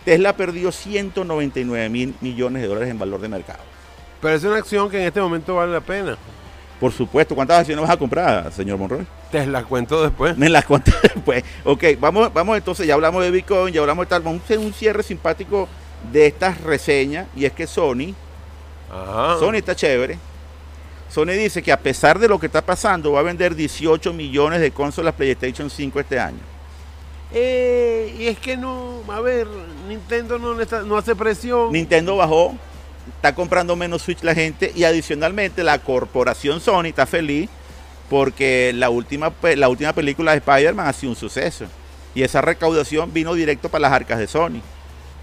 Tesla 0.04 0.30
ha 0.30 0.36
perdido 0.36 0.72
199 0.72 1.88
mil 1.88 2.14
millones 2.20 2.62
de 2.62 2.68
dólares 2.68 2.90
en 2.90 2.98
valor 2.98 3.20
de 3.20 3.28
mercado. 3.28 3.60
Pero 4.20 4.34
es 4.34 4.44
una 4.44 4.56
acción 4.56 4.90
que 4.90 5.00
en 5.00 5.06
este 5.06 5.20
momento 5.20 5.54
vale 5.56 5.72
la 5.72 5.80
pena. 5.80 6.16
Por 6.80 6.92
supuesto, 6.92 7.34
¿cuántas 7.34 7.58
acciones 7.60 7.82
vas 7.82 7.90
a 7.90 7.96
comprar, 7.96 8.52
señor 8.52 8.78
Monroy? 8.78 9.04
Te 9.32 9.44
las 9.46 9.64
cuento 9.64 10.00
después. 10.02 10.36
Me 10.36 10.48
las 10.48 10.64
cuentas 10.64 10.94
después. 11.02 11.42
Ok, 11.64 11.84
vamos, 11.98 12.32
vamos 12.32 12.56
entonces, 12.56 12.86
ya 12.86 12.94
hablamos 12.94 13.22
de 13.22 13.30
Bitcoin, 13.30 13.74
ya 13.74 13.80
hablamos 13.80 14.06
de 14.06 14.10
tal, 14.10 14.22
vamos 14.22 14.42
a 14.42 14.44
hacer 14.44 14.58
un 14.58 14.72
cierre 14.72 15.02
simpático 15.02 15.68
de 16.12 16.26
estas 16.26 16.60
reseñas 16.60 17.26
y 17.34 17.44
es 17.44 17.52
que 17.52 17.66
Sony, 17.66 18.14
Ajá. 18.90 19.38
Sony 19.38 19.54
está 19.56 19.74
chévere. 19.74 20.18
Sony 21.10 21.32
dice 21.32 21.62
que 21.62 21.72
a 21.72 21.78
pesar 21.80 22.18
de 22.18 22.28
lo 22.28 22.38
que 22.38 22.46
está 22.46 22.62
pasando 22.62 23.12
va 23.12 23.20
a 23.20 23.24
vender 23.24 23.54
18 23.54 24.12
millones 24.12 24.60
de 24.60 24.70
consolas 24.70 25.14
PlayStation 25.14 25.68
5 25.70 26.00
este 26.00 26.20
año. 26.20 26.38
Eh, 27.32 28.14
y 28.18 28.26
es 28.26 28.38
que 28.38 28.56
no, 28.56 29.02
a 29.08 29.20
ver, 29.20 29.46
Nintendo 29.88 30.38
no, 30.38 30.54
no 30.84 30.96
hace 30.96 31.14
presión. 31.14 31.72
Nintendo 31.72 32.16
bajó, 32.16 32.54
está 33.16 33.34
comprando 33.34 33.76
menos 33.76 34.02
Switch 34.02 34.22
la 34.22 34.34
gente 34.34 34.72
y 34.74 34.84
adicionalmente 34.84 35.62
la 35.62 35.78
corporación 35.78 36.60
Sony 36.60 36.86
está 36.86 37.06
feliz 37.06 37.50
porque 38.08 38.72
la 38.74 38.88
última, 38.88 39.32
la 39.56 39.68
última 39.68 39.92
película 39.92 40.32
de 40.32 40.38
Spider-Man 40.38 40.86
ha 40.86 40.92
sido 40.92 41.10
un 41.10 41.16
suceso 41.16 41.66
y 42.14 42.22
esa 42.22 42.40
recaudación 42.40 43.12
vino 43.12 43.34
directo 43.34 43.68
para 43.68 43.82
las 43.82 43.92
arcas 43.92 44.18
de 44.18 44.26
Sony. 44.26 44.60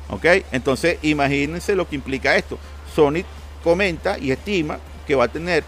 ¿Ok? 0.09 0.25
Entonces 0.51 0.99
imagínense 1.01 1.75
lo 1.75 1.89
que 1.89 1.95
implica 1.95 2.35
esto. 2.35 2.59
Sony 2.93 3.23
comenta 3.63 4.19
y 4.19 4.31
estima 4.31 4.79
que 5.07 5.15
va 5.15 5.25
a 5.25 5.27
tener 5.27 5.63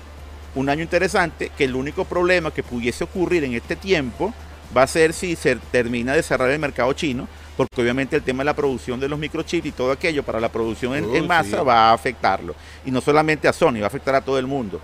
un 0.53 0.70
año 0.70 0.84
interesante, 0.84 1.51
que 1.58 1.65
el 1.65 1.75
único 1.75 2.06
problema 2.06 2.51
que 2.51 2.63
pudiese 2.63 3.03
ocurrir 3.03 3.44
en 3.44 3.53
este 3.53 3.75
tiempo 3.75 4.34
va 4.75 4.83
a 4.83 4.88
ser 4.88 5.13
si 5.13 5.36
se 5.36 5.55
termina 5.71 6.13
de 6.13 6.24
cerrar 6.24 6.50
el 6.50 6.59
mercado 6.59 6.91
chino, 6.93 7.27
porque 7.55 7.81
obviamente 7.81 8.15
el 8.15 8.24
tema 8.24 8.41
de 8.41 8.45
la 8.45 8.55
producción 8.55 9.00
de 9.00 9.09
los 9.09 9.17
microchips 9.17 9.65
y 9.67 9.71
todo 9.71 9.91
aquello 9.91 10.24
para 10.24 10.39
la 10.39 10.50
producción 10.50 10.95
en, 10.95 11.15
en 11.15 11.24
Oh, 11.24 11.27
masa 11.27 11.59
sí. 11.59 11.65
va 11.65 11.89
a 11.89 11.93
afectarlo. 11.93 12.55
Y 12.86 12.91
no 12.91 13.01
solamente 13.01 13.47
a 13.47 13.53
Sony, 13.53 13.79
va 13.79 13.86
a 13.86 13.88
afectar 13.88 14.13
a 14.15 14.21
todo 14.21 14.38
el 14.38 14.47
mundo. 14.47 14.79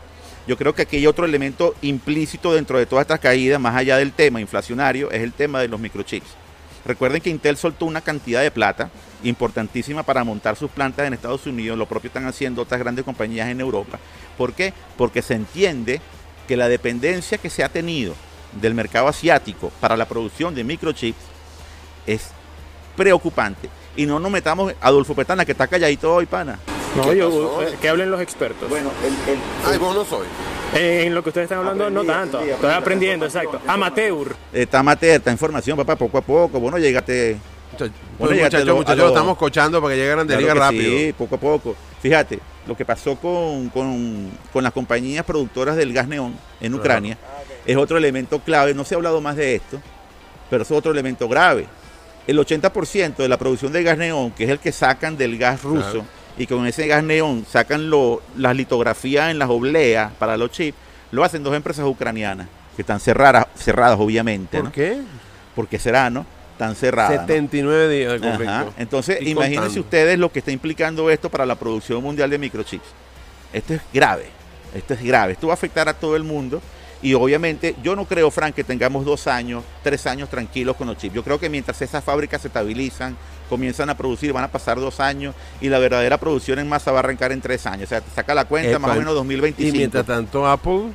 Yo 0.48 0.58
creo 0.58 0.74
que 0.74 0.82
aquí 0.82 0.98
hay 0.98 1.08
otro 1.08 1.26
elemento 1.26 1.76
implícito 1.82 2.54
dentro 2.54 2.78
de 2.78 2.86
todas 2.86 3.04
estas 3.04 3.20
caídas, 3.20 3.60
más 3.62 3.76
allá 3.76 3.98
del 3.98 4.12
tema 4.12 4.42
inflacionario, 4.42 5.10
es 5.12 5.22
el 5.22 5.32
tema 5.34 5.62
de 5.62 5.68
los 5.68 5.80
microchips. 5.80 6.28
Recuerden 6.86 7.22
que 7.22 7.30
Intel 7.30 7.56
soltó 7.56 7.86
una 7.86 8.02
cantidad 8.02 8.42
de 8.42 8.52
plata 8.52 8.90
importantísima 9.24 10.04
para 10.04 10.24
montar 10.26 10.58
sus 10.58 10.70
plantas 10.70 11.08
en 11.08 11.14
Estados 11.14 11.46
Unidos, 11.48 11.78
lo 11.78 11.86
propio 11.88 12.10
están 12.10 12.26
haciendo 12.26 12.62
otras 12.62 12.80
grandes 12.82 13.06
compañías 13.06 13.48
en 13.48 13.62
Europa. 13.62 14.00
¿Por 14.38 14.52
qué? 14.54 14.74
Porque 14.98 15.22
se 15.22 15.36
entiende 15.36 16.02
que 16.46 16.58
la 16.58 16.68
dependencia 16.68 17.38
que 17.38 17.50
se 17.50 17.64
ha 17.64 17.70
tenido 17.70 18.14
del 18.62 18.74
mercado 18.74 19.08
asiático 19.08 19.72
para 19.80 19.96
la 19.98 20.06
producción 20.08 20.54
de 20.56 20.64
microchips 20.64 21.18
es 22.06 22.30
preocupante. 22.96 23.70
Y 23.96 24.06
no 24.06 24.20
nos 24.20 24.32
metamos, 24.32 24.74
Adolfo 24.82 25.14
Petana, 25.14 25.46
que 25.46 25.52
está 25.52 25.68
calladito 25.68 26.14
hoy, 26.16 26.26
pana. 26.26 26.58
No, 26.96 27.10
¿Qué 27.10 27.18
yo, 27.18 27.62
eh, 27.64 27.76
que 27.82 27.90
hablen 27.90 28.10
los 28.12 28.22
expertos. 28.22 28.70
Bueno, 28.70 28.90
el, 29.06 29.38
Ay, 29.72 29.78
vos 29.78 29.96
no 29.96 30.06
soy. 30.06 30.28
Eh, 30.76 31.04
en 31.06 31.14
lo 31.16 31.22
que 31.24 31.30
ustedes 31.30 31.46
están 31.46 31.60
hablando, 31.60 31.90
no 31.90 32.04
tanto. 32.04 32.38
aprendí, 32.38 32.54
Estoy 32.54 32.72
aprendiendo, 32.72 33.26
exacto. 33.26 33.60
Amateur. 33.68 34.36
está 34.52 34.80
amateur, 34.80 35.16
está 35.18 35.32
información, 35.32 35.78
papá, 35.78 35.96
poco 35.96 36.18
a 36.18 36.22
poco. 36.22 36.60
Bueno, 36.60 36.78
llegaste 36.80 37.38
Muchachos, 37.72 37.96
Bueno, 38.20 38.36
muchachos, 38.36 38.66
lo- 38.68 38.76
muchachos, 38.76 39.00
a 39.00 39.04
lo- 39.04 39.08
estamos 39.10 39.38
cochando 39.38 39.82
para 39.82 39.94
que 39.94 39.98
llegue 40.00 40.12
a 40.12 40.16
Grande 40.16 40.34
Claro 40.38 40.54
Liga 40.54 40.66
rápido. 40.66 40.92
Sí, 40.92 41.14
poco 41.18 41.36
a 41.36 41.40
poco. 41.40 41.76
Fíjate, 42.02 42.40
lo 42.68 42.78
que 42.78 42.86
pasó 42.86 43.16
con, 43.16 43.70
con- 43.70 44.30
con 44.52 44.64
las 44.64 44.72
compañías 44.74 45.26
productoras 45.26 45.76
del 45.76 45.92
gas 45.94 46.08
neón 46.08 46.36
en. 46.62 46.74
Ucrania 46.76 47.18
es 47.66 47.78
otro 47.78 47.98
elemento 47.98 48.40
clave. 48.40 48.74
No 48.74 48.84
se 48.86 48.96
ha 48.96 48.98
hablado 48.98 49.22
más 49.22 49.36
de 49.36 49.56
esto, 49.56 49.82
pero 50.50 50.64
es 50.64 50.72
otro 50.72 50.92
elemento 50.92 51.28
grave. 51.28 51.68
el 52.26 52.40
80% 52.40 53.18
de 53.18 53.28
la 53.28 53.38
producción 53.38 53.74
de 53.74 53.84
gas 53.84 53.98
neón, 53.98 54.32
que 54.32 54.46
es 54.46 54.50
el 54.50 54.58
que 54.60 54.72
sacan 54.72 55.18
del 55.18 55.38
gas 55.38 55.62
ruso, 55.62 55.92
Claro. 55.92 56.06
y 56.38 56.48
con 56.48 56.66
ese 56.66 56.88
gas 56.88 57.04
neón 57.04 57.46
sacan 57.52 57.90
lo- 57.90 58.22
las 58.38 58.56
litografías 58.56 59.30
en 59.30 59.38
las 59.40 59.50
obleas 59.50 60.10
para 60.20 60.38
los 60.38 60.50
chips, 60.50 60.78
lo 61.12 61.26
hacen 61.26 61.44
dos 61.44 61.54
empresas 61.54 61.86
ucranianas, 61.86 62.48
que 62.78 62.82
están 62.84 63.02
cerradas, 63.02 63.48
cerradas 63.58 64.00
obviamente, 64.00 64.56
¿Por 64.56 64.66
¿no? 64.68 64.72
qué? 64.72 65.02
Porque 65.54 65.78
será, 65.80 66.10
¿no? 66.10 66.26
Están 66.54 66.76
cerradas. 66.78 67.12
¿no? 67.12 67.28
79 67.28 67.90
días 67.94 68.14
de 68.14 68.20
conflicto. 68.22 68.54
Ajá. 68.54 68.66
Entonces, 68.78 69.18
Y 69.22 69.32
imagínense 69.32 69.60
contando. 69.66 69.82
ustedes 69.82 70.18
lo 70.18 70.32
que 70.32 70.40
está 70.40 70.52
implicando 70.52 71.10
esto 71.10 71.30
para 71.30 71.46
la 71.46 71.56
producción 71.56 72.02
mundial 72.02 72.30
de 72.30 72.38
microchips. 72.38 72.88
Esto 73.52 73.74
es 73.74 73.82
grave, 73.94 74.28
esto 74.74 74.94
es 74.94 75.04
grave, 75.04 75.34
esto 75.34 75.48
va 75.48 75.54
a 75.54 75.56
afectar 75.56 75.90
a 75.90 75.94
todo 75.94 76.16
el 76.16 76.24
mundo 76.24 76.62
y 77.04 77.14
obviamente 77.14 77.76
yo 77.84 77.96
no 77.96 78.06
creo, 78.06 78.32
Frank, 78.32 78.56
que 78.56 78.64
tengamos 78.64 79.04
dos 79.04 79.28
años, 79.28 79.64
tres 79.84 80.08
años 80.08 80.30
tranquilos 80.30 80.76
con 80.78 80.88
los 80.88 80.98
chips. 80.98 81.14
Yo 81.14 81.24
creo 81.24 81.38
que 81.40 81.50
mientras 81.50 81.82
esas 81.82 82.04
fábricas 82.04 82.42
se 82.42 82.48
estabilizan, 82.48 83.18
comienzan 83.50 83.90
a 83.90 83.98
producir, 83.98 84.32
van 84.32 84.46
a 84.46 84.48
pasar 84.48 84.80
dos 84.80 85.02
años 85.02 85.36
y 85.60 85.68
la 85.68 85.80
verdadera 85.80 86.18
producción 86.18 86.60
en 86.60 86.70
masa 86.70 86.92
va 86.92 87.00
a 87.00 87.02
arrancar 87.02 87.34
en 87.34 87.42
tres 87.42 87.66
años. 87.68 87.84
O 87.84 87.90
sea, 87.90 88.00
te 88.02 88.10
saca 88.10 88.34
la 88.34 88.46
cuenta 88.46 88.80
más 88.80 88.92
o 88.92 88.96
menos 88.96 89.12
Y 89.12 89.16
2025. 89.18 89.78
mientras 89.78 90.06
tanto, 90.06 90.48
Apple 90.48 90.94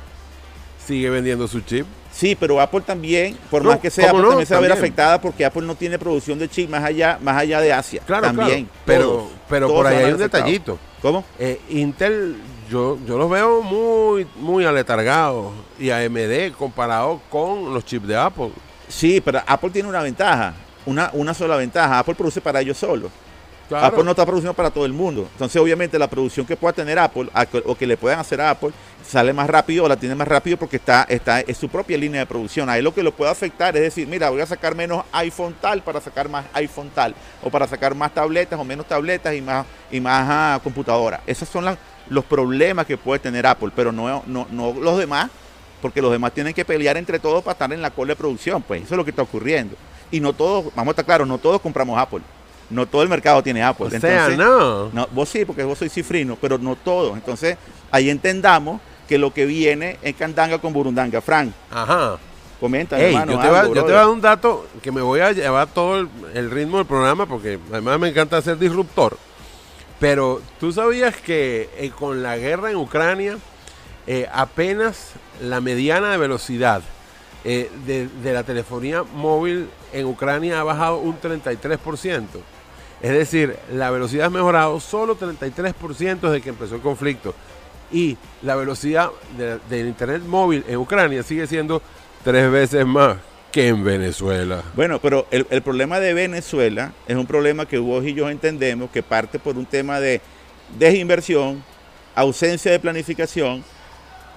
sigue 0.85 1.11
vendiendo 1.11 1.47
su 1.47 1.61
chip. 1.61 1.85
Sí, 2.11 2.35
pero 2.35 2.59
Apple 2.59 2.81
también, 2.81 3.37
por 3.51 3.63
No, 3.63 3.69
más 3.69 3.79
que 3.79 3.91
sea, 3.91 4.07
¿cómo 4.09 4.17
Apple 4.17 4.23
no? 4.23 4.29
también 4.29 4.47
se 4.47 4.53
va 4.55 4.57
a 4.57 4.61
ver 4.61 4.71
afectada 4.71 5.21
porque 5.21 5.45
Apple 5.45 5.61
no 5.61 5.75
tiene 5.75 5.99
producción 5.99 6.39
de 6.39 6.49
chips 6.49 6.69
más 6.71 6.83
allá, 6.83 7.19
más 7.21 7.37
allá 7.37 7.61
de 7.61 7.71
Asia. 7.71 8.01
Claro, 8.05 8.23
también. 8.25 8.65
claro. 8.65 8.69
Pero, 8.85 9.05
Todos, 9.05 9.27
pero 9.47 9.67
todos 9.67 9.79
por 9.79 9.87
ahí 9.87 10.03
hay 10.03 10.11
un 10.13 10.17
detallito. 10.17 10.79
¿Cómo? 11.03 11.23
Eh, 11.37 11.61
Intel, 11.69 12.35
yo, 12.69 12.97
yo 13.05 13.17
los 13.17 13.29
veo 13.29 13.61
muy, 13.61 14.27
muy 14.37 14.65
aletargados. 14.65 15.53
Y 15.79 15.89
AMD 15.89 16.53
comparado 16.57 17.21
con 17.29 17.73
los 17.73 17.85
chips 17.85 18.07
de 18.07 18.17
Apple. 18.17 18.51
Sí, 18.87 19.21
pero 19.21 19.41
Apple 19.45 19.69
tiene 19.69 19.87
una 19.89 20.01
ventaja, 20.01 20.53
una, 20.85 21.09
una 21.13 21.33
sola 21.33 21.55
ventaja. 21.55 21.99
Apple 21.99 22.15
produce 22.15 22.41
para 22.41 22.61
ellos 22.61 22.77
solos. 22.77 23.11
Claro. 23.67 23.85
Apple 23.85 24.03
no 24.03 24.11
está 24.11 24.25
produciendo 24.25 24.55
para 24.55 24.71
todo 24.71 24.83
el 24.83 24.93
mundo. 24.93 25.27
Entonces, 25.31 25.61
obviamente, 25.61 25.99
la 25.99 26.07
producción 26.07 26.43
que 26.43 26.57
pueda 26.57 26.73
tener 26.73 26.97
Apple 26.97 27.29
o 27.65 27.75
que 27.75 27.85
le 27.85 27.97
puedan 27.97 28.19
hacer 28.19 28.41
a 28.41 28.49
Apple 28.49 28.71
sale 29.05 29.31
más 29.31 29.47
rápido 29.47 29.83
o 29.83 29.87
la 29.87 29.95
tiene 29.95 30.15
más 30.15 30.27
rápido 30.27 30.57
porque 30.57 30.77
está, 30.77 31.03
está 31.07 31.41
es 31.41 31.55
su 31.55 31.69
propia 31.69 31.95
línea 31.95 32.21
de 32.21 32.25
producción. 32.25 32.67
Ahí 32.67 32.81
lo 32.81 32.95
que 32.95 33.03
lo 33.03 33.11
puede 33.11 33.29
afectar 33.29 33.75
es 33.77 33.83
decir, 33.83 34.07
mira, 34.07 34.31
voy 34.31 34.41
a 34.41 34.47
sacar 34.47 34.73
menos 34.73 35.05
iPhone 35.11 35.55
tal 35.61 35.83
para 35.83 36.01
sacar 36.01 36.27
más 36.29 36.45
iPhone 36.53 36.89
tal 36.95 37.13
o 37.43 37.51
para 37.51 37.67
sacar 37.67 37.93
más 37.93 38.11
tabletas 38.11 38.59
o 38.59 38.63
menos 38.63 38.87
tabletas 38.87 39.35
y 39.35 39.41
más 39.41 39.67
y 39.91 39.99
más 39.99 40.25
ah, 40.27 40.59
computadoras. 40.63 41.21
Esos 41.27 41.47
son 41.47 41.65
las- 41.65 41.77
los 42.09 42.25
problemas 42.25 42.85
que 42.85 42.97
puede 42.97 43.19
tener 43.19 43.45
Apple, 43.47 43.71
pero 43.75 43.91
no, 43.91 44.23
no, 44.27 44.47
no 44.51 44.73
los 44.73 44.97
demás, 44.97 45.29
porque 45.81 46.01
los 46.01 46.11
demás 46.11 46.33
tienen 46.33 46.53
que 46.53 46.65
pelear 46.65 46.97
entre 46.97 47.19
todos 47.19 47.43
para 47.43 47.53
estar 47.53 47.71
en 47.71 47.81
la 47.81 47.91
cola 47.91 48.09
de 48.09 48.15
producción. 48.15 48.61
Pues 48.61 48.83
eso 48.83 48.93
es 48.95 48.97
lo 48.97 49.03
que 49.05 49.11
está 49.11 49.21
ocurriendo. 49.21 49.75
Y 50.11 50.19
no 50.19 50.33
todos, 50.33 50.65
vamos 50.75 50.89
a 50.89 50.91
estar 50.91 51.05
claros, 51.05 51.27
no 51.27 51.37
todos 51.37 51.61
compramos 51.61 51.97
Apple. 51.97 52.21
No 52.69 52.85
todo 52.85 53.01
el 53.01 53.09
mercado 53.09 53.41
tiene 53.41 53.63
Apple. 53.63 53.87
o 53.87 53.99
sea, 53.99 54.29
no. 54.29 54.89
no, 54.89 55.07
vos 55.11 55.29
sí, 55.29 55.43
porque 55.45 55.63
vos 55.63 55.77
sois 55.77 55.91
cifrino, 55.91 56.37
pero 56.39 56.57
no 56.57 56.75
todos. 56.75 57.15
Entonces, 57.15 57.57
ahí 57.91 58.09
entendamos 58.09 58.79
que 59.07 59.17
lo 59.17 59.33
que 59.33 59.45
viene 59.47 59.97
es 60.03 60.15
candanga 60.15 60.59
con 60.59 60.71
burundanga. 60.71 61.19
Frank, 61.19 61.51
Ajá. 61.71 62.17
comenta, 62.59 62.99
Ey, 62.99 63.15
hermano. 63.15 63.31
yo, 63.33 63.39
te 63.39 63.47
voy 63.47 63.55
a, 63.55 63.59
algo, 63.61 63.73
yo 63.75 63.81
te 63.85 63.91
voy 63.91 63.91
a 63.91 63.95
brother. 63.95 64.05
dar 64.05 64.09
un 64.13 64.21
dato 64.21 64.67
que 64.83 64.91
me 64.91 65.01
voy 65.01 65.19
a 65.21 65.31
llevar 65.31 65.67
todo 65.67 65.99
el, 65.99 66.09
el 66.35 66.51
ritmo 66.51 66.77
del 66.77 66.85
programa 66.85 67.25
porque 67.25 67.57
además 67.71 67.99
me 67.99 68.09
encanta 68.09 68.39
ser 68.41 68.59
disruptor. 68.59 69.17
Pero 69.99 70.41
tú 70.59 70.71
sabías 70.71 71.15
que 71.17 71.69
eh, 71.77 71.91
con 71.97 72.23
la 72.23 72.37
guerra 72.37 72.69
en 72.71 72.77
Ucrania, 72.77 73.37
eh, 74.07 74.27
apenas 74.31 75.11
la 75.41 75.59
mediana 75.61 76.11
de 76.11 76.17
velocidad 76.17 76.81
eh, 77.43 77.69
de, 77.85 78.07
de 78.07 78.33
la 78.33 78.43
telefonía 78.43 79.03
móvil 79.03 79.69
en 79.93 80.05
Ucrania 80.05 80.59
ha 80.59 80.63
bajado 80.63 80.97
un 80.99 81.19
33%. 81.19 82.23
Es 83.01 83.11
decir, 83.11 83.57
la 83.73 83.91
velocidad 83.91 84.27
ha 84.27 84.29
mejorado 84.29 84.79
solo 84.79 85.17
33% 85.17 86.19
desde 86.19 86.41
que 86.41 86.49
empezó 86.49 86.75
el 86.75 86.81
conflicto. 86.81 87.33
Y 87.91 88.17
la 88.41 88.55
velocidad 88.55 89.09
de- 89.37 89.59
del 89.69 89.87
Internet 89.87 90.21
móvil 90.23 90.63
en 90.67 90.77
Ucrania 90.77 91.23
sigue 91.23 91.47
siendo 91.47 91.81
tres 92.23 92.51
veces 92.51 92.85
más 92.85 93.17
que 93.51 93.67
en 93.67 93.83
Venezuela. 93.83 94.63
Bueno, 94.75 94.99
pero 94.99 95.27
el, 95.31 95.45
el 95.49 95.61
problema 95.61 95.99
de 95.99 96.13
Venezuela 96.13 96.93
es 97.07 97.15
un 97.15 97.25
problema 97.25 97.65
que 97.65 97.77
vos 97.77 98.05
y 98.05 98.13
yo 98.13 98.29
entendemos 98.29 98.89
que 98.91 99.01
parte 99.03 99.39
por 99.39 99.57
un 99.57 99.65
tema 99.65 99.99
de 99.99 100.21
desinversión, 100.77 101.63
ausencia 102.15 102.71
de 102.71 102.79
planificación, 102.79 103.63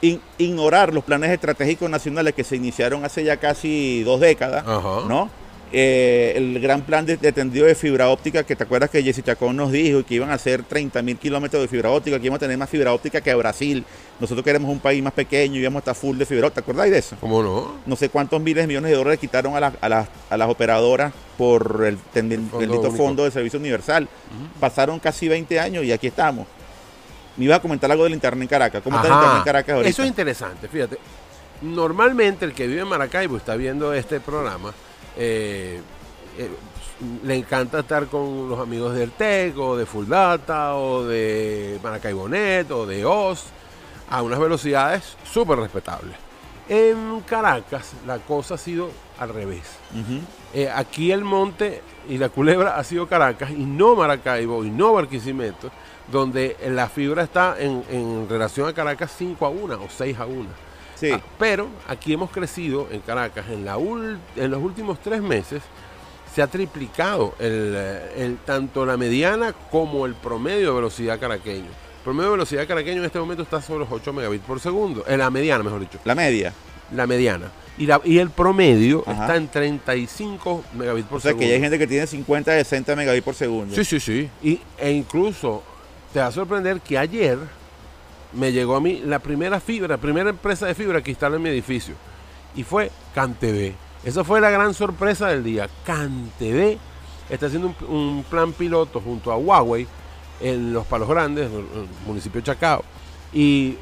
in- 0.00 0.21
ignorar 0.38 0.95
los 0.95 1.04
planes 1.04 1.31
estratégicos 1.31 1.90
nacionales 1.90 2.35
que 2.35 2.45
se 2.45 2.57
iniciaron 2.57 3.04
hace 3.04 3.23
ya 3.25 3.37
casi 3.37 4.02
dos 4.02 4.21
décadas, 4.21 4.64
Ajá. 4.66 5.07
¿no? 5.09 5.31
Eh, 5.75 6.35
el 6.37 6.61
gran 6.61 6.83
plan 6.83 7.07
de, 7.07 7.17
de 7.17 7.33
tendido 7.33 7.64
de 7.64 7.75
fibra 7.75 8.11
óptica, 8.11 8.45
que 8.45 8.55
te 8.55 8.64
acuerdas 8.64 8.91
que 8.91 9.02
Jessy 9.02 9.23
Chacón 9.23 9.57
nos 9.57 9.73
dijo 9.73 10.05
que 10.05 10.17
iban 10.17 10.31
a 10.31 10.35
hacer 10.35 10.62
30 10.64 11.00
mil 11.00 11.17
kilómetros 11.17 11.62
de 11.62 11.69
fibra 11.69 11.91
óptica, 11.91 12.19
que 12.19 12.26
íbamos 12.26 12.37
a 12.37 12.41
tener 12.41 12.59
más 12.59 12.69
fibra 12.69 12.93
óptica 12.93 13.23
que 13.23 13.35
Brasil. 13.35 13.83
Nosotros 14.21 14.45
que 14.45 14.50
éramos 14.50 14.71
un 14.71 14.81
país 14.81 15.02
más 15.02 15.14
pequeño 15.14 15.57
y 15.57 15.61
íbamos 15.61 15.76
a 15.76 15.81
estar 15.81 15.95
full 15.95 16.19
de 16.19 16.26
fibra 16.26 16.49
óptica. 16.49 16.62
¿Te 16.62 16.71
acordáis 16.71 16.93
de 16.93 16.99
eso? 16.99 17.17
¿Cómo 17.21 17.43
no? 17.43 17.76
no 17.87 17.97
sé 17.97 18.11
cuántos 18.11 18.38
miles 18.43 18.64
de 18.64 18.67
millones 18.69 18.91
de 18.91 18.97
dólares 18.99 19.19
quitaron 19.19 19.57
a, 19.57 19.61
las- 19.61 19.75
a 19.81 19.88
las, 19.88 20.09
a 20.29 20.37
las 20.37 20.50
operadoras 20.50 21.12
por 21.38 21.85
el 21.87 21.97
Fondo 21.97 22.59
bendito 22.59 22.81
único. 22.88 22.91
Fondo 22.97 23.25
de 23.25 23.31
Servicio 23.31 23.59
Universal. 23.59 24.07
Pasaron 24.61 24.99
casi 25.00 25.26
20 25.29 25.59
años 25.59 25.85
y 25.85 25.93
aquí 25.93 26.07
estamos. 26.09 26.47
Me 27.38 27.47
iba 27.47 27.57
a 27.57 27.62
comentar 27.62 27.91
algo 27.91 28.05
del 28.05 28.12
Internet 28.12 28.43
en 28.43 28.49
Caracas. 28.49 28.83
¿Cómo 28.85 28.97
está 28.99 29.09
el. 29.09 29.14
Internet 29.14 29.38
en 29.38 29.45
Caracas 29.45 29.75
ahorita? 29.76 29.88
Eso 29.91 30.02
es 30.02 30.09
interesante, 30.09 30.69
fíjate. 30.69 30.99
Normalmente 31.62 32.45
el 32.45 32.52
que 32.52 32.67
vive 32.67 32.83
en 32.83 32.88
Maracaibo 32.88 33.37
está 33.37 33.57
viendo 33.57 33.95
este 33.95 34.21
programa, 34.21 34.73
eh, 35.16 35.81
eh, 36.38 36.50
le 37.25 37.35
encanta 37.35 37.81
estar 37.81 38.07
con 38.07 38.49
los 38.49 38.61
amigos 38.61 38.95
del 38.95 39.11
TEC 39.11 39.59
o 39.59 39.76
de 39.76 39.87
Full 39.87 40.07
Data 40.07 40.76
o 40.76 41.04
de 41.04 41.78
Maracaibonet 41.83 42.71
o 42.71 42.87
de 42.87 43.04
OS 43.04 43.47
a 44.09 44.23
unas 44.23 44.38
velocidades 44.38 45.16
súper 45.25 45.59
respetables. 45.59 46.16
En 46.69 47.21
Caracas 47.23 47.92
la 48.07 48.19
cosa 48.19 48.54
ha 48.54 48.59
sido 48.59 48.90
al 49.19 49.31
revés. 49.31 49.62
Eh, 50.54 50.71
aquí 50.71 51.11
el 51.11 51.25
monte 51.25 51.83
y 52.09 52.19
la 52.19 52.28
culebra 52.28 52.76
ha 52.76 52.85
sido 52.85 53.07
Caracas 53.07 53.50
y 53.50 53.64
no 53.64 53.97
Maracaibo 53.97 54.64
y 54.64 54.71
no 54.71 54.92
Barquisimeto, 54.92 55.71
donde 56.11 56.57
la 56.69 56.88
fibra 56.88 57.25
está 57.25 57.57
en, 57.59 57.85
en 57.90 58.28
relación 58.28 58.69
a 58.69 58.73
Caracas 58.73 59.12
5 59.16 59.45
a 59.45 59.49
1 59.49 59.75
o 59.75 59.88
6 59.88 60.19
a 60.19 60.26
1. 60.26 60.72
Sí. 61.02 61.11
Ah, 61.12 61.21
pero 61.38 61.68
aquí 61.88 62.12
hemos 62.14 62.30
crecido 62.30 62.88
en 62.90 63.00
Caracas 63.00 63.44
en, 63.50 63.64
la 63.66 63.76
ul- 63.76 64.16
en 64.37 64.50
los 64.50 64.62
últimos 64.62 64.99
tres 65.00 65.21
meses. 65.21 65.62
Se 66.35 66.40
ha 66.40 66.47
triplicado 66.47 67.35
el, 67.38 67.75
eh, 67.76 68.12
el- 68.25 68.37
tanto 68.38 68.87
la 68.87 68.97
mediana 68.97 69.52
como 69.71 70.06
el 70.06 70.14
promedio 70.14 70.68
de 70.71 70.75
velocidad 70.76 71.21
caraqueño. 71.21 71.66
El 71.66 72.04
promedio 72.04 72.30
de 72.30 72.37
velocidad 72.37 72.66
caraqueño 72.66 73.00
en 73.00 73.04
este 73.04 73.18
momento 73.18 73.42
está 73.42 73.61
sobre 73.61 73.80
los 73.80 73.88
8 73.92 74.12
megabits 74.14 74.44
por 74.44 74.59
segundo. 74.59 75.04
En 75.06 75.18
la 75.18 75.30
mediana, 75.30 75.62
mejor 75.62 75.80
dicho. 75.80 75.99
La 76.04 76.14
media. 76.14 76.54
La 76.94 77.06
mediana. 77.06 77.50
Y, 77.78 77.87
la- 77.87 78.00
y 78.04 78.18
el 78.18 78.30
promedio 78.30 79.02
Ajá. 79.06 79.23
está 79.23 79.37
en 79.37 79.49
35 79.49 80.62
megabits 80.76 81.09
por 81.09 81.18
O 81.18 81.21
sea 81.21 81.30
segundo. 81.30 81.42
que 81.44 81.49
ya 81.49 81.54
hay 81.56 81.61
gente 81.61 81.78
que 81.78 81.87
tiene 81.87 82.06
50, 82.06 82.52
60 82.52 82.97
megabits 82.97 83.25
por 83.25 83.35
segundo. 83.35 83.75
Sí, 83.75 83.85
sí, 83.85 83.99
sí. 84.00 84.30
Y, 84.42 84.61
e 84.78 84.90
incluso 84.92 85.62
te 86.12 86.21
va 86.21 86.26
a 86.26 86.32
sorprender 86.32 86.80
que 86.80 86.97
ayer 86.99 87.38
me 88.34 88.52
llegó 88.52 88.76
a 88.76 88.80
mí 88.80 89.02
la 89.04 89.18
primera 89.18 89.60
fibra, 89.60 89.98
primera 89.98 90.30
empresa 90.30 90.66
de 90.66 90.74
fibra 90.74 91.02
que 91.02 91.10
instala 91.10 91.36
en 91.36 91.42
mi 91.42 91.48
edificio. 91.48 91.94
Y 92.54 92.64
fue 92.64 92.90
CanTV. 93.14 93.74
Esa 94.04 94.24
fue 94.24 94.40
la 94.40 94.50
gran 94.50 94.74
sorpresa 94.74 95.28
del 95.28 95.44
día. 95.44 95.68
CanTV 95.84 96.78
está 97.30 97.46
haciendo 97.46 97.74
un, 97.88 97.96
un 97.96 98.24
plan 98.24 98.52
piloto 98.52 99.00
junto 99.00 99.32
a 99.32 99.36
Huawei 99.36 99.86
en 100.40 100.72
Los 100.72 100.86
Palos 100.86 101.08
Grandes, 101.08 101.50
en 101.50 101.58
el 101.58 101.88
municipio 102.06 102.40
de 102.40 102.46
Chacao. 102.46 102.84
Y 103.32 103.76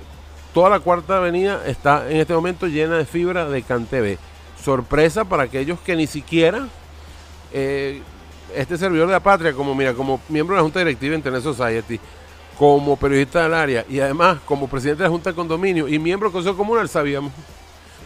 toda 0.52 0.70
la 0.70 0.80
cuarta 0.80 1.16
avenida 1.16 1.62
está 1.66 2.10
en 2.10 2.18
este 2.18 2.34
momento 2.34 2.66
llena 2.66 2.98
de 2.98 3.06
fibra 3.06 3.48
de 3.48 3.62
CanTV. 3.62 4.18
Sorpresa 4.62 5.24
para 5.24 5.44
aquellos 5.44 5.80
que 5.80 5.96
ni 5.96 6.06
siquiera 6.06 6.68
eh, 7.52 8.02
este 8.54 8.76
servidor 8.76 9.06
de 9.06 9.12
la 9.14 9.20
patria, 9.20 9.52
como 9.52 9.74
mira, 9.74 9.94
como 9.94 10.20
miembro 10.28 10.54
de 10.54 10.58
la 10.58 10.62
Junta 10.62 10.80
Directiva 10.80 11.12
de 11.12 11.16
Internet 11.16 11.42
Society, 11.42 12.00
como 12.60 12.94
periodista 12.94 13.42
del 13.42 13.54
área 13.54 13.86
y 13.88 14.00
además 14.00 14.36
como 14.44 14.68
presidente 14.68 15.02
de 15.02 15.08
la 15.08 15.12
Junta 15.12 15.30
de 15.30 15.34
Condominio 15.34 15.88
y 15.88 15.98
miembro 15.98 16.28
del 16.28 16.34
Consejo 16.34 16.58
Comunal, 16.58 16.90
sabíamos. 16.90 17.32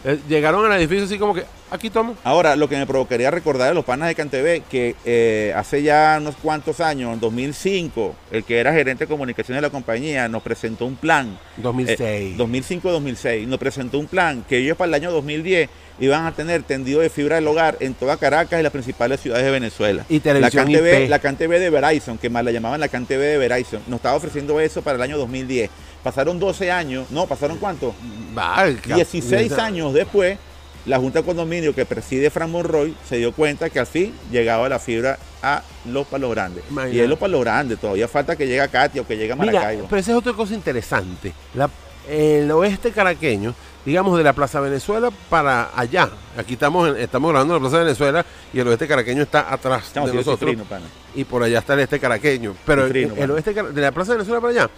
Eh, 0.05 0.19
llegaron 0.29 0.71
al 0.71 0.79
edificio 0.79 1.05
así 1.05 1.17
como 1.17 1.33
que, 1.33 1.43
aquí 1.71 1.89
tomo. 1.89 2.15
Ahora, 2.23 2.55
lo 2.55 2.69
que 2.69 2.77
me 2.77 2.85
provocaría 2.85 3.31
recordar 3.31 3.69
de 3.69 3.73
los 3.73 3.83
panas 3.83 4.07
de 4.07 4.13
CanTV, 4.13 4.61
que 4.69 4.95
eh, 5.03 5.51
hace 5.55 5.81
ya 5.81 6.17
unos 6.21 6.35
cuantos 6.35 6.79
años, 6.79 7.11
en 7.11 7.19
2005, 7.19 8.15
el 8.31 8.43
que 8.43 8.59
era 8.59 8.71
gerente 8.71 9.05
de 9.05 9.09
comunicación 9.09 9.55
de 9.55 9.63
la 9.63 9.71
compañía 9.71 10.27
nos 10.27 10.43
presentó 10.43 10.85
un 10.85 10.95
plan 10.95 11.37
2006. 11.57 12.37
2005-2006, 12.37 13.47
nos 13.47 13.57
presentó 13.57 13.97
un 13.97 14.05
plan 14.05 14.45
que 14.47 14.59
ellos 14.59 14.77
para 14.77 14.89
el 14.89 14.93
año 14.93 15.11
2010 15.11 15.69
iban 15.99 16.25
a 16.25 16.33
tener 16.33 16.61
tendido 16.63 16.99
de 16.99 17.09
fibra 17.09 17.37
del 17.37 17.47
hogar 17.47 17.77
en 17.79 17.93
toda 17.93 18.17
Caracas 18.17 18.59
y 18.59 18.63
las 18.63 18.71
principales 18.71 19.21
ciudades 19.21 19.45
de 19.45 19.51
Venezuela. 19.51 20.05
Y 20.09 20.19
televisión 20.19 20.71
la 20.71 20.79
CanTV, 20.79 21.09
la 21.09 21.19
CanTV 21.19 21.59
de 21.59 21.69
Verizon, 21.69 22.17
que 22.17 22.29
más 22.29 22.43
la 22.43 22.51
llamaban 22.51 22.79
la 22.79 22.89
CanTV 22.89 23.17
de 23.17 23.37
Verizon, 23.37 23.81
nos 23.87 23.97
estaba 23.97 24.15
ofreciendo 24.15 24.59
eso 24.59 24.81
para 24.81 24.97
el 24.97 25.01
año 25.01 25.17
2010. 25.17 25.69
Pasaron 26.05 26.37
12 26.39 26.71
años, 26.71 27.07
no, 27.09 27.25
pasaron 27.25 27.57
cuánto? 27.57 27.95
Va, 28.37 28.63
el 28.67 28.79
cap- 28.79 28.93
16 28.95 29.51
esa- 29.51 29.65
años 29.65 29.91
después 29.91 30.37
la 30.85 30.99
Junta 30.99 31.21
de 31.21 31.25
Condominio 31.25 31.73
que 31.73 31.83
preside 31.83 32.29
Fran 32.29 32.51
Monroy 32.51 32.95
se 33.09 33.17
dio 33.17 33.31
cuenta 33.31 33.71
que 33.71 33.79
al 33.79 33.87
fin 33.87 34.13
llegaba 34.31 34.69
la 34.69 34.77
fibra 34.77 35.17
a 35.41 35.63
los 35.85 36.05
palos 36.05 36.29
grandes. 36.29 36.63
Imagínate. 36.69 36.95
Y 36.95 36.99
es 36.99 37.09
los 37.09 37.17
palos 37.17 37.41
grandes, 37.41 37.79
todavía 37.79 38.07
falta 38.07 38.35
que 38.35 38.45
llegue 38.45 38.61
a 38.61 38.67
Katia 38.67 39.01
o 39.01 39.07
que 39.07 39.17
llegue 39.17 39.33
a 39.33 39.35
Mira, 39.35 39.53
Maracaibo. 39.53 39.87
pero 39.89 39.99
esa 39.99 40.11
es 40.11 40.17
otra 40.17 40.33
cosa 40.33 40.53
interesante. 40.53 41.33
La- 41.55 41.71
el 42.07 42.51
oeste 42.51 42.91
caraqueño, 42.91 43.55
digamos 43.83 44.15
de 44.15 44.23
la 44.23 44.33
Plaza 44.33 44.59
Venezuela 44.59 45.09
para 45.27 45.71
allá. 45.75 46.07
Aquí 46.37 46.53
estamos, 46.53 46.87
en- 46.89 46.97
estamos 46.97 47.31
grabando 47.31 47.57
en 47.57 47.63
la 47.63 47.67
Plaza 47.67 47.83
Venezuela 47.83 48.23
y 48.53 48.59
el 48.59 48.67
oeste 48.67 48.87
caraqueño 48.87 49.23
está 49.23 49.51
atrás 49.51 49.85
Estamos 49.87 50.11
de 50.11 50.17
nosotros. 50.17 50.39
cifrino, 50.51 50.65
pana. 50.69 50.85
y 51.15 51.23
por 51.23 51.41
allá 51.41 51.57
está 51.57 51.73
el 51.73 51.79
este 51.79 51.99
caraqueño. 51.99 52.53
Pero 52.63 52.83
el, 52.83 52.87
Cifrino, 52.89 53.07
el 53.13 53.17
bueno. 53.17 53.33
oeste 53.33 53.53
de 53.55 53.81
la 53.81 53.91
Plaza 53.91 54.11
de 54.11 54.17
Venezuela 54.19 54.39
para 54.39 54.51
allá 54.51 54.69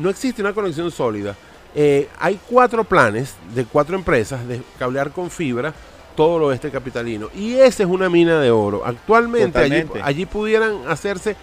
no 0.00 0.10
existe 0.10 0.42
una 0.42 0.52
conexión 0.52 0.90
sólida. 0.90 1.36
Eh, 1.74 2.08
hay 2.18 2.38
cuatro 2.48 2.82
planes 2.84 3.34
de 3.54 3.64
cuatro 3.64 3.96
empresas 3.96 4.46
de 4.46 4.60
cablear 4.78 5.12
con 5.12 5.30
fibra 5.30 5.72
todo 6.16 6.38
el 6.38 6.42
oeste 6.44 6.70
capitalino. 6.70 7.28
Y 7.34 7.54
esa 7.54 7.84
es 7.84 7.88
una 7.88 8.08
mina 8.08 8.40
de 8.40 8.50
oro. 8.50 8.82
Actualmente 8.84 9.58
allí, 9.58 9.84
allí 10.02 10.26
pudieran 10.26 10.88
hacerse 10.88 11.36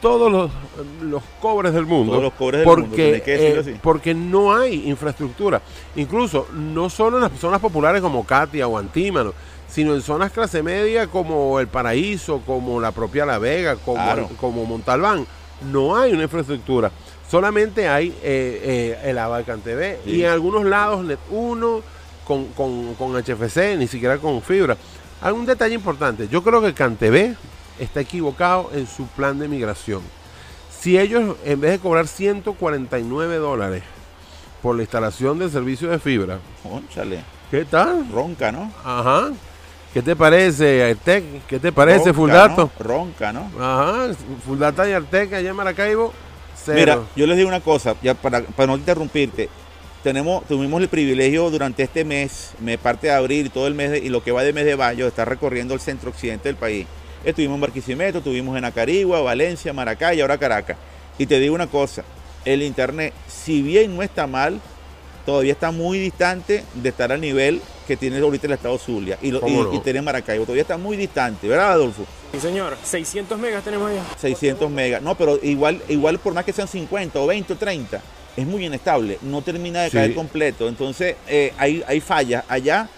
todos 0.00 0.30
los, 0.30 0.50
los 1.02 1.22
cobres 1.40 1.72
del 1.72 1.86
mundo. 1.86 2.12
Todos 2.12 2.24
los 2.24 2.32
cobres 2.34 2.60
del 2.60 2.64
porque, 2.64 2.82
mundo, 3.10 3.24
que 3.24 3.70
eh, 3.70 3.78
porque 3.82 4.14
no 4.14 4.54
hay 4.54 4.88
infraestructura. 4.88 5.60
Incluso 5.96 6.48
no 6.54 6.88
solo 6.88 7.16
en 7.18 7.24
las 7.24 7.32
zonas 7.38 7.60
populares 7.60 8.00
como 8.00 8.24
Katia 8.24 8.66
o 8.68 8.78
Antímano, 8.78 9.32
sino 9.68 9.94
en 9.94 10.02
zonas 10.02 10.32
clase 10.32 10.62
media 10.62 11.06
como 11.06 11.60
El 11.60 11.66
Paraíso, 11.68 12.40
como 12.46 12.80
la 12.80 12.92
propia 12.92 13.26
La 13.26 13.38
Vega, 13.38 13.76
como, 13.76 14.02
Claro. 14.02 14.30
como 14.40 14.64
Montalbán. 14.64 15.26
No 15.70 15.96
hay 15.96 16.12
una 16.12 16.24
infraestructura. 16.24 16.90
Solamente 17.30 17.88
hay 17.88 18.08
eh, 18.22 18.96
eh, 19.02 19.10
el 19.10 19.18
Abalcan 19.18 19.60
TV 19.60 19.98
Sí. 20.04 20.10
y 20.10 20.24
en 20.24 20.30
algunos 20.30 20.64
lados 20.64 21.04
Net 21.04 21.18
1 21.30 21.80
con, 22.26 22.46
con, 22.48 22.94
con 22.94 23.16
HFC, 23.16 23.76
ni 23.78 23.88
siquiera 23.88 24.18
con 24.18 24.40
fibra. 24.42 24.76
Hay 25.20 25.32
un 25.32 25.46
detalle 25.46 25.74
importante. 25.74 26.28
Yo 26.28 26.42
creo 26.42 26.60
que 26.62 26.74
CanTV 26.74 27.34
está 27.78 28.00
equivocado 28.00 28.70
en 28.74 28.86
su 28.86 29.06
plan 29.08 29.38
de 29.38 29.48
migración. 29.48 30.02
Si 30.78 30.98
ellos, 30.98 31.36
en 31.44 31.60
vez 31.60 31.72
de 31.72 31.78
cobrar 31.78 32.06
149 32.06 33.36
dólares 33.36 33.82
por 34.62 34.76
la 34.76 34.82
instalación 34.82 35.38
del 35.38 35.50
servicio 35.50 35.88
de 35.90 35.98
fibra, 35.98 36.38
¿qué 37.50 37.64
tal? 37.64 38.06
ronca, 38.12 38.52
¿no? 38.52 38.70
Ajá. 38.84 39.30
¿Qué 39.92 40.02
te 40.02 40.14
parece, 40.14 40.90
Artec? 40.90 41.46
¿Qué 41.46 41.58
te 41.58 41.72
parece, 41.72 42.12
Ronca, 42.12 42.14
Fuldato? 42.14 42.70
¿no? 42.78 42.84
Ronca, 42.84 43.32
¿no? 43.32 43.50
Ajá. 43.58 44.08
Fuldata 44.44 44.88
y 44.88 44.92
Artec 44.92 45.32
allá 45.32 45.50
en 45.50 45.56
Maracaibo, 45.56 46.12
cero. 46.64 46.78
Mira, 46.78 46.98
yo 47.16 47.26
les 47.26 47.36
digo 47.36 47.48
una 47.48 47.60
cosa, 47.60 47.94
ya 48.02 48.14
para, 48.14 48.42
para 48.42 48.66
no 48.68 48.76
interrumpirte. 48.76 49.48
Tenemos, 50.02 50.46
tuvimos 50.46 50.80
el 50.80 50.88
privilegio 50.88 51.50
durante 51.50 51.82
este 51.82 52.04
mes, 52.04 52.52
me 52.60 52.78
parte 52.78 53.08
de 53.08 53.12
abril 53.12 53.46
y 53.46 53.48
todo 53.48 53.66
el 53.66 53.74
mes 53.74 53.90
de- 53.90 53.98
y 53.98 54.08
lo 54.08 54.22
que 54.22 54.30
va 54.32 54.44
de 54.44 54.52
mes 54.52 54.64
de 54.64 54.76
mayo, 54.76 55.04
de 55.04 55.08
estar 55.08 55.28
recorriendo 55.28 55.74
el 55.74 55.80
centro 55.80 56.10
occidente 56.10 56.48
del 56.48 56.56
país. 56.56 56.86
Estuvimos 57.24 57.56
en 57.56 57.60
Barquisimeto, 57.62 58.18
estuvimos 58.18 58.56
en 58.56 58.64
Acarigua, 58.64 59.20
Valencia, 59.20 59.72
Maracay 59.72 60.18
y 60.18 60.20
ahora 60.20 60.38
Caracas. 60.38 60.76
Y 61.18 61.26
te 61.26 61.40
digo 61.40 61.54
una 61.56 61.66
cosa, 61.66 62.04
el 62.44 62.62
internet, 62.62 63.12
si 63.26 63.62
bien 63.62 63.96
no 63.96 64.02
está 64.02 64.28
mal, 64.28 64.60
todavía 65.24 65.52
está 65.52 65.72
muy 65.72 65.98
distante 65.98 66.62
de 66.74 66.88
estar 66.88 67.10
al 67.10 67.20
nivel 67.20 67.60
que 67.86 67.96
tiene 67.96 68.18
ahorita 68.18 68.46
el 68.46 68.52
estado 68.54 68.76
Zulia 68.78 69.18
y, 69.22 69.30
lo- 69.30 69.40
¿Cómo 69.40 69.60
y- 69.60 69.64
no? 69.64 69.74
y 69.74 69.78
tiene 69.80 70.02
Maracaibo. 70.02 70.44
Todavía 70.44 70.62
está 70.62 70.76
muy 70.76 70.96
distante, 70.96 71.46
¿verdad, 71.48 71.72
Adolfo? 71.72 72.04
Sí, 72.32 72.40
señor. 72.40 72.76
600 72.82 73.38
megas 73.38 73.62
tenemos 73.64 73.90
allá. 73.90 74.02
600 74.20 74.70
megas. 74.70 75.00
No, 75.02 75.14
pero 75.16 75.38
igual, 75.42 75.80
igual 75.88 76.18
por 76.18 76.34
más 76.34 76.44
que 76.44 76.52
sean 76.52 76.68
50 76.68 77.18
o 77.20 77.26
20 77.26 77.52
o 77.52 77.56
30, 77.56 78.00
es 78.36 78.46
muy 78.46 78.66
inestable. 78.66 79.18
No 79.22 79.42
termina 79.42 79.82
de 79.82 79.90
Sí. 79.90 79.96
caer 79.96 80.14
completo. 80.14 80.68
Entonces, 80.68 81.16
eh, 81.28 81.52
hay, 81.58 81.82
hay 81.86 82.00
fallas 82.00 82.44
allá 82.48 82.88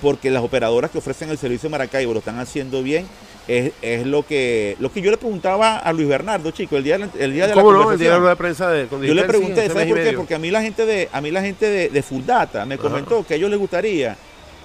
porque 0.00 0.30
las 0.30 0.42
operadoras 0.42 0.90
que 0.90 0.98
ofrecen 0.98 1.30
el 1.30 1.38
servicio 1.38 1.68
de 1.68 1.72
Maracaibo 1.72 2.12
lo 2.12 2.18
están 2.18 2.38
haciendo 2.38 2.82
bien. 2.82 3.06
Es, 3.48 3.70
es 3.80 4.04
lo 4.04 4.26
que 4.26 4.76
lo 4.80 4.90
que 4.92 5.00
yo 5.00 5.08
le 5.12 5.16
preguntaba 5.18 5.78
a 5.78 5.92
Luis 5.92 6.08
Bernardo, 6.08 6.50
chico, 6.50 6.76
el 6.76 6.82
día, 6.82 6.98
de 6.98 7.06
la- 7.06 7.10
el 7.24 7.32
día 7.32 7.44
de 7.46 7.54
la 7.54 7.62
¿Cómo 7.62 7.72
no? 7.72 7.92
El 7.92 7.98
día 7.98 8.14
de 8.18 8.20
la 8.20 8.34
prensa 8.34 8.68
de 8.72 8.88
Yo 8.90 9.14
le 9.14 9.22
sí, 9.22 9.28
pregunté, 9.28 9.68
¿sabes 9.68 9.86
por 9.86 10.02
qué? 10.02 10.12
Porque 10.14 10.34
a 10.34 10.38
mí 10.40 10.50
la 10.50 10.62
gente 10.62 10.84
de, 10.84 11.08
a 11.12 11.20
mí 11.20 11.30
la 11.30 11.42
gente 11.42 11.64
de, 11.70 11.88
de 11.88 12.02
Full 12.02 12.24
Data 12.26 12.66
me 12.66 12.76
comentó 12.76 13.24
que 13.24 13.34
a 13.34 13.36
ellos 13.36 13.48
les 13.48 13.58
gustaría 13.60 14.16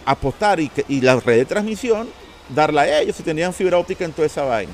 apostar 0.06 0.60
y, 0.60 0.72
la 1.02 1.20
red 1.20 1.38
de 1.38 1.46
transmisión 1.46 2.10
darla 2.50 2.82
a 2.82 3.00
ellos 3.00 3.16
si 3.16 3.24
tenían 3.24 3.54
fibra 3.54 3.78
óptica 3.78 4.06
en 4.06 4.12
toda 4.12 4.26
esa 4.26 4.44
vaina. 4.44 4.74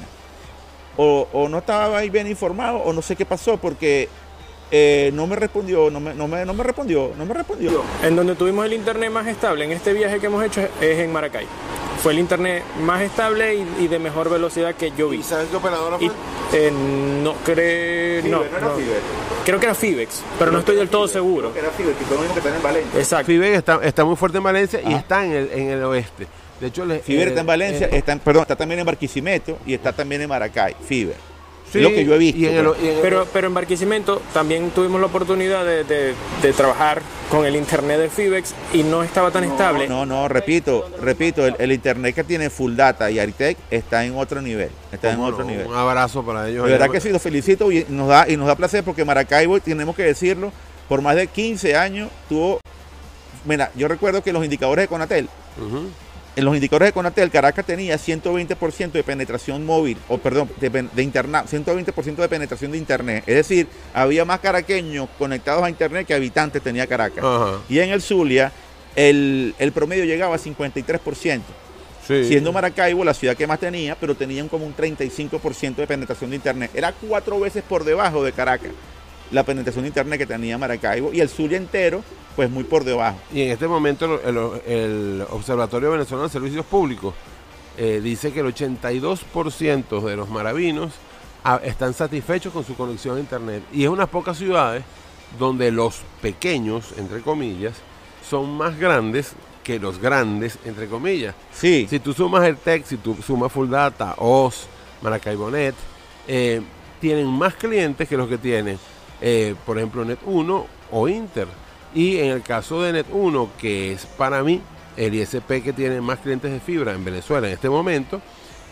O, 0.96 1.28
o 1.32 1.48
no 1.48 1.60
estaba 1.60 1.98
ahí 1.98 2.10
bien 2.10 2.28
informado 2.28 2.78
o 2.78 2.92
no 2.92 3.02
sé 3.02 3.16
qué 3.16 3.26
pasó 3.26 3.58
porque 3.58 4.10
eh, 4.70 5.12
no 5.14 5.28
me 5.28 5.36
respondió, 5.36 5.90
no 5.90 6.00
me, 6.00 6.14
no, 6.14 6.28
me, 6.28 6.46
no 6.46 6.54
me 6.54 6.64
respondió, 6.64 7.12
no 7.18 7.26
me 7.26 7.34
respondió. 7.34 7.84
En 8.04 8.16
donde 8.16 8.36
tuvimos 8.36 8.66
el 8.66 8.74
internet 8.74 9.12
más 9.12 9.28
estable 9.28 9.66
en 9.66 9.72
este 9.72 9.94
viaje 9.94 10.20
que 10.20 10.26
hemos 10.26 10.44
hecho 10.44 10.62
es 10.82 11.00
en 11.00 11.12
Maracay. 11.12 11.46
Fue 12.02 12.14
el 12.14 12.20
internet 12.20 12.64
más 12.82 13.02
estable 13.02 13.56
y, 13.56 13.84
y 13.84 13.88
de 13.88 14.00
mejor 14.00 14.30
velocidad 14.30 14.76
que 14.76 14.92
yo 14.98 15.10
vi. 15.10 15.18
¿Y 15.20 15.24
sabes 15.24 15.48
qué 15.50 15.58
operadora 15.58 15.98
Y, 16.00 16.08
fue? 16.10 16.68
eh, 16.68 16.72
no 16.72 17.34
creo. 17.44 18.24
No, 18.26 18.40
no. 18.40 18.46
Creo 19.46 19.60
que 19.60 19.66
era 19.66 19.76
Fibex, 19.76 20.22
pero 20.38 20.52
no 20.52 20.60
estoy 20.60 20.76
del 20.76 20.90
todo 20.90 21.08
seguro. 21.08 21.52
Era 21.58 21.70
fibra, 21.72 21.94
que 21.98 22.06
fue 22.06 22.16
lo 22.16 22.22
mismo 22.22 22.34
que 22.36 22.40
está 22.42 22.56
en 22.56 22.62
Valencia. 22.64 23.00
Exacto. 23.00 23.26
Fiber 23.28 23.54
está, 23.54 23.80
está 23.84 24.06
muy 24.06 24.16
fuerte 24.16 24.38
en 24.38 24.44
Valencia 24.44 24.82
y 24.86 24.94
Ah. 24.94 24.98
está 24.98 25.26
en 25.26 25.32
el, 25.32 25.52
en 25.52 25.70
el 25.72 25.84
oeste. 25.84 26.28
De 26.60 26.68
hecho, 26.68 26.84
Fiber 27.04 27.28
eh, 27.28 27.30
está 27.30 27.42
en 27.42 27.48
Valencia, 27.48 27.88
eh, 27.88 27.98
está 27.98 28.12
en- 28.14 28.20
perdón, 28.20 28.42
está 28.44 28.56
también 28.56 28.80
en 28.80 28.86
Barquisimeto 28.86 29.58
y 29.66 29.74
está 29.74 29.94
también 29.94 30.22
en 30.22 30.30
Maracay, 30.30 30.76
Fiber. 30.88 31.16
Sí, 31.78 31.84
lo 31.84 31.90
que 31.90 32.06
yo 32.06 32.14
he 32.16 32.18
visto. 32.18 32.40
Y 32.40 32.46
en 32.48 32.56
el, 32.58 32.66
pues. 32.66 32.84
y 32.84 32.88
en 32.88 32.96
el- 32.96 33.02
Pero, 33.02 33.28
pero 33.32 33.48
en 33.48 33.54
Barquisimeto 33.54 34.22
también 34.34 34.70
tuvimos 34.72 35.00
la 35.00 35.08
oportunidad 35.08 35.66
de, 35.66 35.84
de- 35.84 36.14
de 36.42 36.54
trabajar 36.54 37.02
con 37.32 37.46
el 37.46 37.56
internet 37.56 38.00
de 38.00 38.10
Fibex 38.10 38.54
y 38.74 38.84
no 38.84 39.04
estaba 39.04 39.32
tan 39.32 39.44
estable. 39.44 39.88
No, 39.88 40.06
no, 40.06 40.28
repito, 40.28 40.90
repito, 41.02 41.46
el, 41.46 41.56
el 41.60 41.72
internet 41.74 42.16
que 42.16 42.24
tiene 42.24 42.50
Full 42.50 42.76
Data 42.76 43.12
y 43.12 43.20
Aritec 43.20 43.58
está 43.70 44.06
en 44.06 44.16
otro 44.18 44.42
nivel, 44.42 44.70
está 44.92 45.10
en 45.12 45.16
¿cómo 45.18 45.28
otro 45.28 45.44
no? 45.44 45.52
nivel. 45.52 45.68
Un 45.68 45.76
abrazo 45.76 46.24
para 46.26 46.48
ellos. 46.48 46.66
De 46.66 46.72
verdad 46.72 46.90
que 46.90 47.02
sí, 47.02 47.10
los 47.10 47.22
felicito 47.22 47.72
y 47.72 47.86
nos 47.90 48.08
da, 48.08 48.30
y 48.30 48.38
nos 48.38 48.48
da 48.48 48.56
placer 48.56 48.84
porque 48.84 49.04
Maracaibo, 49.04 49.60
tenemos 49.60 49.96
que 49.96 50.04
decirlo, 50.04 50.52
por 50.88 51.02
más 51.02 51.16
de 51.18 51.28
15 51.28 51.76
años 51.76 52.10
tuvo, 52.30 52.62
mira, 53.46 53.72
yo 53.76 53.88
recuerdo 53.90 54.24
que 54.24 54.32
los 54.32 54.44
indicadores 54.44 54.84
de 54.84 54.88
Conatel. 54.88 55.28
En 56.38 56.46
los 56.46 56.54
indicadores 56.54 56.90
de 56.90 56.94
Conatel, 56.94 57.32
Caracas 57.32 57.66
tenía 57.66 57.98
120% 57.98 58.92
de 58.92 59.04
penetración 59.04 59.66
móvil, 59.66 59.98
o 60.08 60.20
perdón, 60.20 60.48
de, 60.62 61.02
internet, 61.02 61.46
120% 61.52 62.16
de 62.16 62.30
penetración 62.30 62.72
de 62.72 62.78
internet. 62.78 63.24
Es 63.26 63.36
decir, 63.36 63.68
había 63.92 64.24
más 64.24 64.40
caraqueños 64.40 65.10
conectados 65.18 65.64
a 65.64 65.70
internet 65.70 66.06
que 66.06 66.14
habitantes 66.14 66.62
tenía 66.62 66.86
Caracas. 66.86 67.26
Ajá. 67.26 67.60
Y 67.68 67.80
en 67.80 67.90
el 67.90 68.04
Zulia, 68.04 68.52
el, 68.96 69.56
el 69.58 69.72
promedio 69.72 70.06
llegaba 70.06 70.36
a 70.36 70.38
53%. 70.38 71.42
Sí. 72.08 72.24
Siendo 72.26 72.54
Maracaibo 72.54 73.04
la 73.04 73.16
ciudad 73.16 73.36
que 73.36 73.48
más 73.48 73.60
tenía, 73.60 73.96
pero 73.96 74.14
tenían 74.14 74.48
como 74.48 74.68
un 74.68 74.76
35% 74.76 75.76
de 75.76 75.88
penetración 75.88 76.30
de 76.30 76.36
internet. 76.36 76.70
Era 76.76 76.94
cuatro 76.94 77.40
veces 77.40 77.64
por 77.68 77.84
debajo 77.84 78.24
de 78.24 78.32
Caracas 78.32 78.72
la 79.32 79.44
penetración 79.44 79.84
de 79.84 79.90
internet 79.90 80.20
que 80.20 80.26
tenía 80.26 80.58
Maracaibo 80.58 81.12
y 81.12 81.20
el 81.20 81.30
Zulia 81.30 81.58
entero, 81.58 82.04
pues 82.38 82.52
muy 82.52 82.64
por 82.64 82.84
debajo. 82.84 83.18
Y 83.34 83.42
en 83.42 83.50
este 83.50 83.68
momento 83.68 84.22
el, 84.24 84.38
el 84.72 85.26
Observatorio 85.32 85.90
Venezolano 85.90 86.28
de 86.28 86.32
Servicios 86.32 86.66
Públicos 86.68 87.16
eh, 87.78 88.00
dice 88.02 88.32
que 88.32 88.42
el 88.42 88.54
82% 88.54 90.02
de 90.02 90.16
los 90.16 90.30
maravinos 90.30 90.94
ah, 91.44 91.60
están 91.64 91.96
satisfechos 91.96 92.54
con 92.54 92.64
su 92.64 92.76
conexión 92.76 93.18
a 93.18 93.20
Internet. 93.20 93.64
Y 93.74 93.86
es 93.86 93.90
unas 93.90 94.08
pocas 94.08 94.38
ciudades 94.38 94.84
donde 95.40 95.72
los 95.72 96.02
pequeños, 96.22 96.94
entre 96.98 97.22
comillas, 97.22 97.74
son 98.30 98.56
más 98.56 98.78
grandes 98.78 99.34
que 99.64 99.80
los 99.80 100.00
grandes, 100.00 100.60
entre 100.64 100.88
comillas. 100.88 101.34
Sí, 101.52 101.88
Si 101.90 102.00
tú 102.00 102.14
sumas 102.14 102.46
el 102.46 102.58
TEC, 102.58 102.86
si 102.86 102.98
tú 102.98 103.18
sumas 103.26 103.52
Full 103.52 103.70
Data, 103.70 104.14
OS, 104.20 104.68
Maracaibonet, 105.02 105.74
eh, 106.28 106.62
tienen 107.02 107.26
más 107.26 107.56
clientes 107.56 108.08
que 108.08 108.16
los 108.16 108.30
que 108.30 108.38
tienen, 108.38 108.78
eh, 109.22 109.56
por 109.66 109.78
ejemplo, 109.78 110.06
Net1 110.06 110.66
o 110.92 111.08
Inter. 111.08 111.48
Y 111.96 112.18
en 112.18 112.28
el 112.28 112.42
caso 112.44 112.82
de 112.82 113.04
Net1, 113.06 113.50
que 113.60 113.94
es 113.94 114.06
para 114.06 114.44
mí 114.44 114.62
el 114.98 115.14
ISP 115.16 115.64
que 115.64 115.74
tiene 115.74 116.02
más 116.02 116.20
clientes 116.20 116.52
de 116.52 116.60
fibra 116.60 116.94
en 116.94 117.04
Venezuela 117.06 117.48
en 117.48 117.54
este 117.54 117.70
momento, 117.70 118.22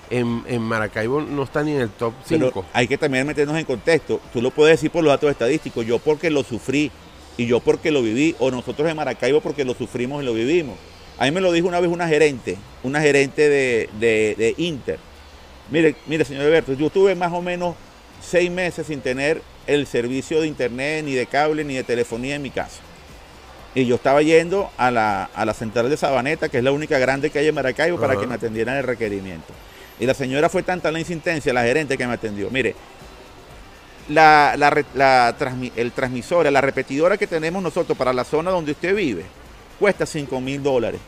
en, 0.10 0.44
en 0.48 0.62
Maracaibo 0.62 1.22
no 1.22 1.44
está 1.44 1.64
ni 1.64 1.72
en 1.74 1.82
el 1.82 1.90
top 1.90 2.14
pero 2.30 2.48
5. 2.48 2.66
hay 2.74 2.88
que 2.88 2.98
también 2.98 3.26
meternos 3.26 3.58
en 3.58 3.66
contexto. 3.66 4.20
Tú 4.34 4.42
lo 4.42 4.52
puedes 4.52 4.78
decir 4.78 4.92
por 4.92 5.04
los 5.04 5.12
datos 5.14 5.32
estadísticos, 5.32 5.86
yo 5.86 5.98
porque 6.00 6.30
lo 6.30 6.44
sufrí 6.44 6.92
y 7.38 7.48
yo 7.48 7.60
porque 7.60 7.92
lo 7.92 8.02
viví, 8.02 8.36
o 8.40 8.50
nosotros 8.52 8.90
en 8.90 8.96
Maracaibo 8.96 9.42
porque 9.42 9.66
lo 9.66 9.74
sufrimos 9.74 10.22
y 10.22 10.26
lo 10.26 10.34
vivimos. 10.34 10.76
A 11.18 11.26
mí 11.26 11.32
me 11.32 11.42
lo 11.42 11.52
dijo 11.52 11.68
una 11.68 11.80
vez 11.80 11.90
una 11.90 12.08
gerente, 12.08 12.58
una 12.84 13.02
gerente 13.02 13.50
de, 13.50 13.90
de- 14.00 14.36
de 14.38 14.54
Inter. 14.58 15.00
Mire, 15.72 15.96
mire, 16.06 16.24
señor 16.26 16.44
Alberto, 16.44 16.74
yo 16.74 16.90
tuve 16.90 17.16
más 17.16 17.32
o 17.34 17.42
menos 17.42 17.76
seis 18.22 18.52
meses 18.52 18.88
sin 18.88 19.02
tener 19.02 19.42
el 19.68 19.88
servicio 19.88 20.42
de 20.42 20.48
internet, 20.48 21.04
ni 21.06 21.14
de 21.14 21.26
cable, 21.26 21.64
ni 21.64 21.74
de 21.76 21.84
telefonía 21.84 22.36
en 22.36 22.42
mi 22.42 22.52
casa. 22.52 22.82
Y 23.76 23.86
yo 23.86 23.96
estaba 23.96 24.22
yendo 24.22 24.72
a 24.78 24.90
la, 24.90 25.26
a 25.36 25.46
la 25.46 25.54
central 25.54 25.90
de 25.90 25.98
Sabaneta, 25.98 26.50
que 26.50 26.60
es 26.60 26.64
la 26.64 26.72
única 26.72 26.98
grande 26.98 27.30
que 27.30 27.40
hay 27.40 27.48
en 27.50 27.56
Maracaibo, 27.56 28.00
para 28.00 28.14
que 28.14 28.26
me 28.28 28.36
atendieran 28.36 28.78
el 28.78 28.84
requerimiento. 28.84 29.54
Y 30.00 30.06
la 30.06 30.14
señora 30.14 30.48
fue 30.50 30.64
tanta 30.64 30.92
la 30.92 31.00
insistencia, 31.00 31.54
la 31.54 31.64
gerente 31.64 31.98
que 31.98 32.08
me 32.08 32.14
atendió. 32.14 32.50
Mire, 32.50 32.74
la, 34.10 34.56
la 34.58 34.84
la 34.94 35.36
transmi- 35.38 35.72
el 35.76 35.92
transmisora, 35.92 36.50
la 36.52 36.62
repetidora 36.62 37.18
que 37.18 37.28
tenemos 37.28 37.62
nosotros 37.62 37.98
para 37.98 38.14
la 38.14 38.24
zona 38.24 38.52
donde 38.52 38.72
usted 38.72 38.96
vive, 38.96 39.26
cuesta 39.80 40.06
5 40.06 40.40
mil 40.42 40.62
dólares. 40.64 41.02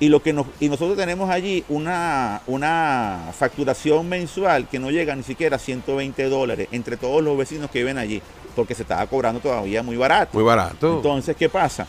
Y, 0.00 0.08
lo 0.08 0.22
que 0.22 0.32
nos, 0.32 0.46
y 0.60 0.68
nosotros 0.68 0.96
tenemos 0.96 1.28
allí 1.28 1.64
una, 1.68 2.40
una 2.46 3.30
facturación 3.36 4.08
mensual 4.08 4.68
que 4.68 4.78
no 4.78 4.90
llega 4.92 5.14
ni 5.16 5.24
siquiera 5.24 5.56
a 5.56 5.58
120 5.58 6.24
dólares 6.28 6.68
entre 6.70 6.96
todos 6.96 7.22
los 7.22 7.36
vecinos 7.36 7.68
que 7.70 7.80
viven 7.80 7.98
allí, 7.98 8.22
porque 8.58 8.74
se 8.74 8.82
estaba 8.82 9.06
cobrando 9.06 9.38
todavía 9.38 9.84
muy 9.84 9.96
barato. 9.96 10.30
Muy 10.34 10.42
barato. 10.42 10.96
Entonces, 10.96 11.36
¿qué 11.36 11.48
pasa? 11.48 11.86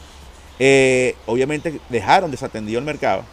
Eh, 0.60 1.16
obviamente 1.26 1.80
dejaron 1.90 2.30
desatendido 2.30 2.78
el 2.78 2.86
mercado, 2.86 3.24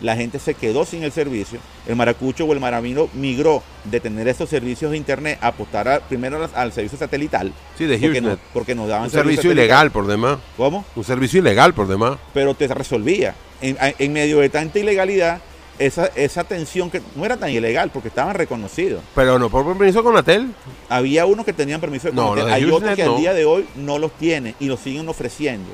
la 0.00 0.16
gente 0.16 0.38
se 0.38 0.54
quedó 0.54 0.86
sin 0.86 1.02
el 1.02 1.12
servicio, 1.12 1.58
el 1.86 1.96
maracucho 1.96 2.46
o 2.46 2.52
el 2.54 2.60
maramino 2.60 3.10
migró 3.12 3.62
de 3.84 4.00
tener 4.00 4.26
estos 4.26 4.48
servicios 4.48 4.90
de 4.92 4.96
internet 4.96 5.38
a 5.42 5.48
apostar 5.48 5.86
a- 5.86 6.00
primero 6.00 6.42
al, 6.42 6.48
al 6.54 6.72
servicio 6.72 6.96
satelital, 6.98 7.52
Sí, 7.76 7.84
de 7.84 7.98
porque, 7.98 8.20
no- 8.22 8.38
porque 8.54 8.74
nos 8.74 8.88
daban 8.88 9.04
Un 9.04 9.10
servicio 9.10 9.52
ilegal 9.52 9.90
por 9.90 10.06
demás. 10.06 10.38
¿Cómo? 10.56 10.82
Un 10.96 11.04
servicio 11.04 11.40
ilegal 11.40 11.74
por 11.74 11.88
demás. 11.88 12.16
Pero 12.32 12.54
te 12.54 12.68
resolvía. 12.68 13.34
En, 13.60 13.76
en 13.80 14.12
medio 14.14 14.38
de 14.38 14.48
tanta 14.48 14.78
ilegalidad, 14.78 15.40
esa, 15.78 16.06
esa 16.14 16.40
atención 16.40 16.90
que 16.90 17.00
no 17.14 17.24
era 17.24 17.36
tan 17.36 17.50
ilegal 17.50 17.90
porque 17.90 18.08
estaban 18.08 18.34
reconocidos. 18.34 19.02
Pero 19.14 19.38
no 19.38 19.48
por 19.50 19.64
permiso 19.66 20.02
con 20.02 20.16
Atel. 20.16 20.52
Había 20.88 21.26
unos 21.26 21.44
que 21.44 21.52
tenían 21.52 21.80
permiso 21.80 22.08
de 22.08 22.14
No, 22.14 22.34
de 22.34 22.52
hay 22.52 22.64
otros 22.64 22.94
que 22.94 23.02
al 23.02 23.16
día 23.16 23.34
de 23.34 23.44
hoy 23.44 23.66
no 23.76 23.98
los 23.98 24.12
tienen 24.12 24.54
y 24.60 24.66
los 24.66 24.80
siguen 24.80 25.08
ofreciendo. 25.08 25.70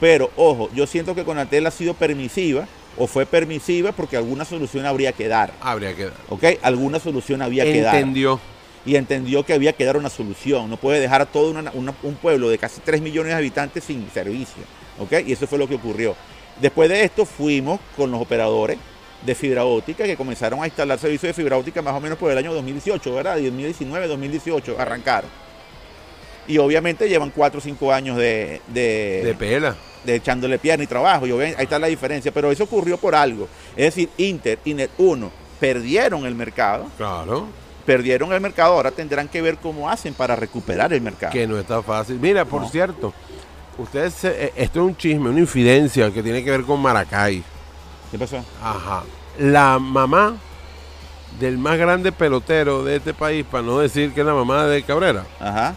Pero 0.00 0.30
ojo, 0.36 0.68
yo 0.74 0.86
siento 0.86 1.14
que 1.14 1.24
Conatel 1.24 1.66
ha 1.66 1.70
sido 1.70 1.94
permisiva 1.94 2.66
o 2.98 3.06
fue 3.06 3.24
permisiva 3.26 3.92
porque 3.92 4.16
alguna 4.16 4.44
solución 4.44 4.84
habría 4.86 5.12
que 5.12 5.28
dar. 5.28 5.52
Habría 5.60 5.94
que 5.94 6.04
dar. 6.06 6.14
¿Ok? 6.28 6.44
Alguna 6.62 6.98
solución 7.00 7.40
había 7.42 7.64
que 7.64 7.80
dar. 7.80 7.94
Entendió. 7.96 8.38
Y 8.84 8.96
entendió 8.96 9.44
que 9.44 9.52
había 9.54 9.72
que 9.72 9.84
dar 9.84 9.96
una 9.96 10.10
solución. 10.10 10.68
No 10.70 10.76
puede 10.76 11.00
dejar 11.00 11.20
a 11.22 11.26
todo 11.26 11.50
una- 11.50 11.70
una- 11.74 11.94
un 12.02 12.14
pueblo 12.14 12.48
de 12.50 12.58
casi 12.58 12.80
3 12.84 13.00
millones 13.00 13.32
de 13.32 13.38
habitantes 13.38 13.84
sin 13.84 14.08
servicio. 14.12 14.62
¿Ok? 14.98 15.12
Y 15.26 15.32
eso 15.32 15.46
fue 15.46 15.58
lo 15.58 15.66
que 15.66 15.74
ocurrió. 15.74 16.14
Después 16.60 16.88
de 16.88 17.02
esto 17.04 17.24
fuimos 17.26 17.80
con 17.96 18.10
los 18.10 18.20
operadores 18.20 18.78
de 19.26 19.34
fibra 19.34 19.64
óptica 19.64 20.04
que 20.04 20.16
comenzaron 20.16 20.62
a 20.62 20.66
instalar 20.66 20.98
servicios 20.98 21.28
de 21.36 21.42
fibra 21.42 21.56
óptica 21.58 21.82
más 21.82 21.94
o 21.94 22.00
menos 22.00 22.16
por 22.16 22.30
el 22.30 22.38
año 22.38 22.54
2018, 22.54 23.14
¿verdad? 23.14 23.34
2019, 23.34 24.06
2018 24.06 24.76
arrancaron. 24.78 25.28
Y 26.48 26.58
obviamente 26.58 27.08
llevan 27.08 27.30
4 27.30 27.58
o 27.58 27.60
5 27.60 27.92
años 27.92 28.16
de, 28.16 28.60
de, 28.68 29.22
De 29.24 29.34
pela. 29.34 29.74
de 30.04 30.14
echándole 30.14 30.58
pierna 30.60 30.84
y 30.84 30.86
trabajo. 30.86 31.26
Y 31.26 31.32
ahí 31.32 31.54
está 31.58 31.76
la 31.78 31.88
diferencia. 31.88 32.30
Pero 32.32 32.52
eso 32.52 32.64
ocurrió 32.64 32.96
por 32.98 33.16
algo. 33.16 33.48
Es 33.76 33.86
decir, 33.86 34.08
Inter 34.16 34.60
y 34.64 34.72
Net1 34.74 35.28
perdieron 35.58 36.24
el 36.24 36.36
mercado. 36.36 36.86
Claro. 36.96 37.48
Perdieron 37.84 38.32
el 38.32 38.40
mercado. 38.40 38.74
Ahora 38.74 38.92
tendrán 38.92 39.26
que 39.26 39.42
ver 39.42 39.56
cómo 39.56 39.90
hacen 39.90 40.14
para 40.14 40.36
recuperar 40.36 40.92
el 40.92 41.00
mercado. 41.00 41.32
Que 41.32 41.48
no 41.48 41.58
está 41.58 41.82
fácil. 41.82 42.18
Mira, 42.20 42.44
por 42.44 42.62
No. 42.62 42.68
cierto, 42.68 43.12
ustedes, 43.76 44.14
se- 44.14 44.44
eh, 44.46 44.52
esto 44.54 44.80
es 44.82 44.86
un 44.86 44.96
chisme, 44.96 45.30
una 45.30 45.40
infidencia 45.40 46.12
que 46.12 46.22
tiene 46.22 46.44
que 46.44 46.50
ver 46.52 46.62
con 46.62 46.78
Maracay. 46.80 47.42
¿Qué 48.10 48.18
pasó? 48.18 48.44
Ajá. 48.62 49.02
La 49.38 49.78
mamá 49.78 50.34
del 51.40 51.58
más 51.58 51.76
grande 51.78 52.12
pelotero 52.12 52.84
de 52.84 52.96
este 52.96 53.12
país, 53.12 53.44
para 53.50 53.62
no 53.62 53.78
decir 53.78 54.12
que 54.12 54.20
es 54.20 54.26
la 54.26 54.32
mamá 54.34 54.64
de 54.66 54.82
Cabrera, 54.82 55.24
Ajá. 55.38 55.74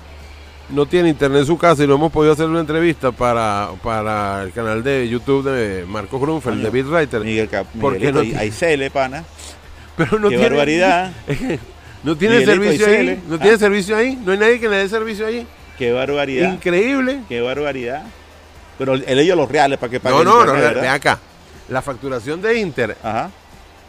no 0.69 0.85
tiene 0.85 1.09
internet 1.09 1.41
en 1.41 1.45
su 1.47 1.57
casa 1.57 1.83
y 1.83 1.87
no 1.87 1.95
hemos 1.95 2.11
podido 2.11 2.31
hacer 2.33 2.45
una 2.45 2.61
entrevista 2.61 3.11
para, 3.11 3.69
para 3.83 4.43
el 4.43 4.53
canal 4.53 4.81
de 4.83 5.09
YouTube 5.09 5.43
de 5.49 5.85
Marco 5.85 6.19
Grunfeld, 6.19 6.61
Coño. 6.61 6.71
de 6.71 6.81
Beat 6.83 6.87
Writer. 6.93 7.21
Miguel 7.21 7.49
Cap 7.49 7.67
¿Por 7.81 7.93
qué 7.97 8.11
Miguelito, 8.11 8.35
no 8.35 8.39
ahí 8.41 8.51
cele, 8.51 8.89
pana. 8.89 9.23
Pero 9.97 10.17
no 10.19 10.29
Qué 10.29 10.35
tiene, 10.37 10.49
barbaridad. 10.49 11.11
No 12.01 12.15
tiene 12.15 12.35
Miguelito, 12.39 12.63
servicio 12.63 12.87
ahí. 12.87 13.23
No 13.27 13.37
tiene 13.37 13.55
Ah. 13.55 13.59
servicio 13.59 13.97
ahí. 13.97 14.15
No 14.23 14.31
hay 14.31 14.37
nadie 14.37 14.57
que 14.61 14.69
le 14.69 14.77
dé 14.77 14.87
servicio 14.87 15.25
ahí. 15.27 15.45
Qué 15.77 15.91
barbaridad. 15.91 16.53
Increíble. 16.53 17.19
Qué 17.27 17.41
barbaridad. 17.41 18.03
Pero 18.77 18.93
él 18.93 19.03
ellos 19.19 19.35
los 19.35 19.49
reales 19.51 19.77
para 19.77 19.89
que 19.91 19.99
paguen 19.99 20.23
No, 20.23 20.45
no, 20.45 20.53
no, 20.53 20.53
ve 20.53 20.87
acá. 20.87 21.19
La 21.69 21.81
facturación 21.81 22.41
de 22.41 22.59
Inter 22.59 22.97
Ajá. 23.03 23.29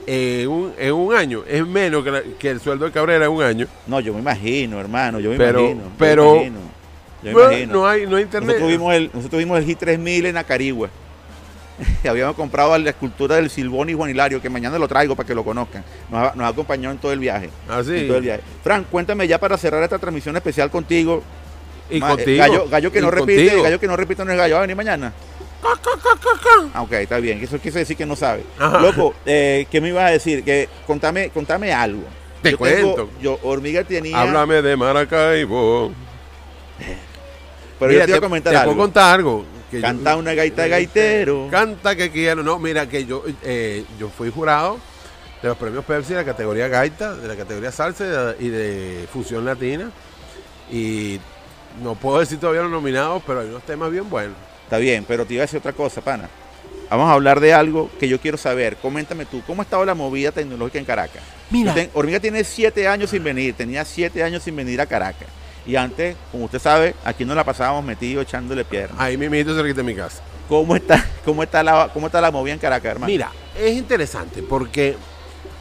en 0.06 0.48
un, 0.48 0.72
en 0.78 0.92
un 0.92 1.14
año 1.14 1.42
es 1.48 1.66
menos 1.66 2.04
que, 2.04 2.10
la- 2.10 2.22
que 2.38 2.50
el 2.50 2.60
sueldo 2.60 2.84
de 2.84 2.92
Cabrera 2.92 3.24
en 3.26 3.30
un 3.32 3.42
año. 3.42 3.66
No, 3.86 4.00
yo 4.00 4.12
me 4.14 4.20
imagino, 4.20 4.78
hermano. 4.80 5.18
Yo 5.20 5.30
me 5.30 5.36
Pero- 5.36 5.60
imagino. 5.60 5.82
yo 5.84 5.88
me 5.90 5.96
pero- 5.98 6.34
imagino, 6.36 6.58
yo 7.22 7.32
Bueno, 7.32 7.50
imagino. 7.52 7.72
no 7.74 7.86
hay, 7.88 8.06
no 8.06 8.16
hay 8.16 8.22
internet. 8.22 8.48
Nosotros 8.56 8.70
vimos 8.70 8.94
el, 8.94 9.10
nosotros 9.12 9.38
vimos 9.38 9.58
el 9.58 9.66
G3000 9.66 10.26
en 10.26 10.36
Acarigua. 10.36 10.88
Habíamos 12.08 12.36
comprado 12.36 12.76
la 12.76 12.90
escultura 12.90 13.36
del 13.36 13.48
Silbón 13.48 13.88
y 13.88 13.94
Juan 13.94 14.10
Hilario, 14.10 14.40
que 14.42 14.50
mañana 14.50 14.78
lo 14.78 14.86
traigo 14.86 15.16
para 15.16 15.26
que 15.26 15.34
lo 15.34 15.42
conozcan. 15.44 15.82
Nos, 16.10 16.20
ha- 16.28 16.32
nos 16.36 16.52
acompañó 16.52 16.90
en 16.90 16.98
todo 16.98 17.12
el 17.12 17.18
viaje. 17.18 17.48
Ah, 17.68 17.82
sí. 17.84 17.96
En 17.96 18.06
todo 18.08 18.18
el 18.18 18.22
viaje. 18.24 18.42
Frank, 18.62 18.86
cuéntame 18.90 19.26
ya 19.26 19.38
para 19.38 19.56
cerrar 19.56 19.82
esta 19.82 19.98
transmisión 19.98 20.36
especial 20.36 20.70
contigo. 20.70 21.22
Y 21.88 21.96
eh, 21.96 22.00
contigo. 22.00 22.38
Gallo, 22.38 22.68
gallo 22.68 22.92
que 22.92 23.00
no 23.00 23.10
repite, 23.10 23.44
contigo. 23.46 23.62
gallo 23.62 23.80
que 23.80 23.86
no 23.86 23.96
repite 23.96 24.24
no 24.24 24.30
es 24.32 24.36
gallo. 24.38 24.54
¿Va 24.54 24.58
a 24.58 24.62
venir 24.62 24.76
mañana? 24.76 25.12
Ah, 26.74 26.82
ok, 26.82 26.92
está 26.92 27.18
bien. 27.18 27.42
Eso 27.42 27.58
quiere 27.58 27.80
decir 27.80 27.96
que 27.96 28.06
no 28.06 28.16
sabe. 28.16 28.44
Ajá. 28.58 28.78
Loco, 28.80 29.14
eh, 29.26 29.66
¿qué 29.70 29.80
me 29.80 29.88
ibas 29.88 30.04
a 30.08 30.10
decir? 30.10 30.42
Que 30.44 30.68
contame, 30.86 31.30
contame 31.30 31.72
algo. 31.72 32.02
Te 32.42 32.52
Yo 32.52 32.58
tengo- 32.58 32.94
cuento. 32.94 33.10
yo, 33.20 33.38
Hormiga 33.42 33.84
tenía. 33.84 34.20
Háblame 34.20 34.62
de 34.62 34.76
Maracaibo. 34.76 35.92
Pero 37.78 37.92
Mira, 37.92 38.00
yo 38.02 38.06
te 38.06 38.12
voy 38.12 38.18
a 38.18 38.20
comentar 38.20 38.52
te 38.52 38.58
algo. 38.58 38.72
puedo 38.72 38.84
contar 38.86 39.14
algo. 39.14 39.44
que 39.70 39.76
yo- 39.76 39.82
Canta 39.82 40.16
una 40.16 40.34
gaita 40.34 40.62
de 40.62 40.68
gaitero. 40.68 41.48
Canta 41.50 41.94
que 41.94 42.10
quiero. 42.10 42.42
No, 42.42 42.58
mira 42.58 42.88
que 42.88 43.04
yo, 43.04 43.22
eh, 43.42 43.84
yo 43.98 44.08
fui 44.08 44.30
jurado 44.30 44.78
de 45.42 45.48
los 45.48 45.56
premios 45.56 45.84
Pepsi 45.84 46.10
de 46.10 46.16
la 46.16 46.24
categoría 46.24 46.66
gaita, 46.68 47.14
de 47.14 47.28
la 47.28 47.36
categoría 47.36 47.70
salsa 47.70 48.04
y 48.04 48.08
de, 48.08 48.36
y 48.40 48.48
de 48.48 49.08
fusión 49.12 49.44
latina. 49.44 49.90
Y 50.72 51.20
no 51.82 51.94
puedo 51.94 52.18
decir 52.18 52.38
todavía 52.40 52.62
los 52.62 52.70
nominados, 52.70 53.22
pero 53.26 53.40
hay 53.40 53.48
unos 53.48 53.62
temas 53.62 53.90
bien 53.92 54.10
buenos. 54.10 54.36
Está 54.70 54.78
bien, 54.78 55.04
pero 55.04 55.26
te 55.26 55.34
iba 55.34 55.42
a 55.42 55.46
decir 55.46 55.58
otra 55.58 55.72
cosa, 55.72 56.00
pana. 56.00 56.28
Vamos 56.88 57.10
a 57.10 57.14
hablar 57.14 57.40
de 57.40 57.52
algo 57.52 57.90
que 57.98 58.06
yo 58.06 58.20
quiero 58.20 58.36
saber. 58.38 58.76
Coméntame 58.76 59.26
tú, 59.26 59.42
¿cómo 59.44 59.62
ha 59.62 59.64
estado 59.64 59.84
la 59.84 59.94
movida 59.96 60.30
tecnológica 60.30 60.78
en 60.78 60.84
Caracas? 60.84 61.22
Mira. 61.50 61.74
Ten- 61.74 61.90
Hormiga 61.92 62.20
tiene 62.20 62.44
siete 62.44 62.86
años 62.86 63.10
sin 63.10 63.24
venir, 63.24 63.54
tenía 63.54 63.84
siete 63.84 64.22
años 64.22 64.44
sin 64.44 64.54
venir 64.54 64.80
a 64.80 64.86
Caracas. 64.86 65.26
Y 65.66 65.74
antes, 65.74 66.14
como 66.30 66.44
usted 66.44 66.60
sabe, 66.60 66.94
aquí 67.04 67.24
nos 67.24 67.34
la 67.34 67.42
pasábamos 67.42 67.84
metidos 67.84 68.24
echándole 68.24 68.64
piernas. 68.64 68.96
Ahí 69.00 69.16
mismito 69.16 69.56
cerquita 69.56 69.78
de 69.78 69.82
mi 69.82 69.96
casa. 69.96 70.22
¿Cómo 70.48 70.76
está, 70.76 71.04
cómo 71.24 71.42
está 71.42 71.64
la, 71.64 71.90
cómo 71.92 72.06
está 72.06 72.20
la 72.20 72.30
movida 72.30 72.54
en 72.54 72.60
Caracas, 72.60 72.92
hermano? 72.92 73.10
Mira, 73.10 73.32
es 73.58 73.72
interesante 73.76 74.40
porque 74.44 74.94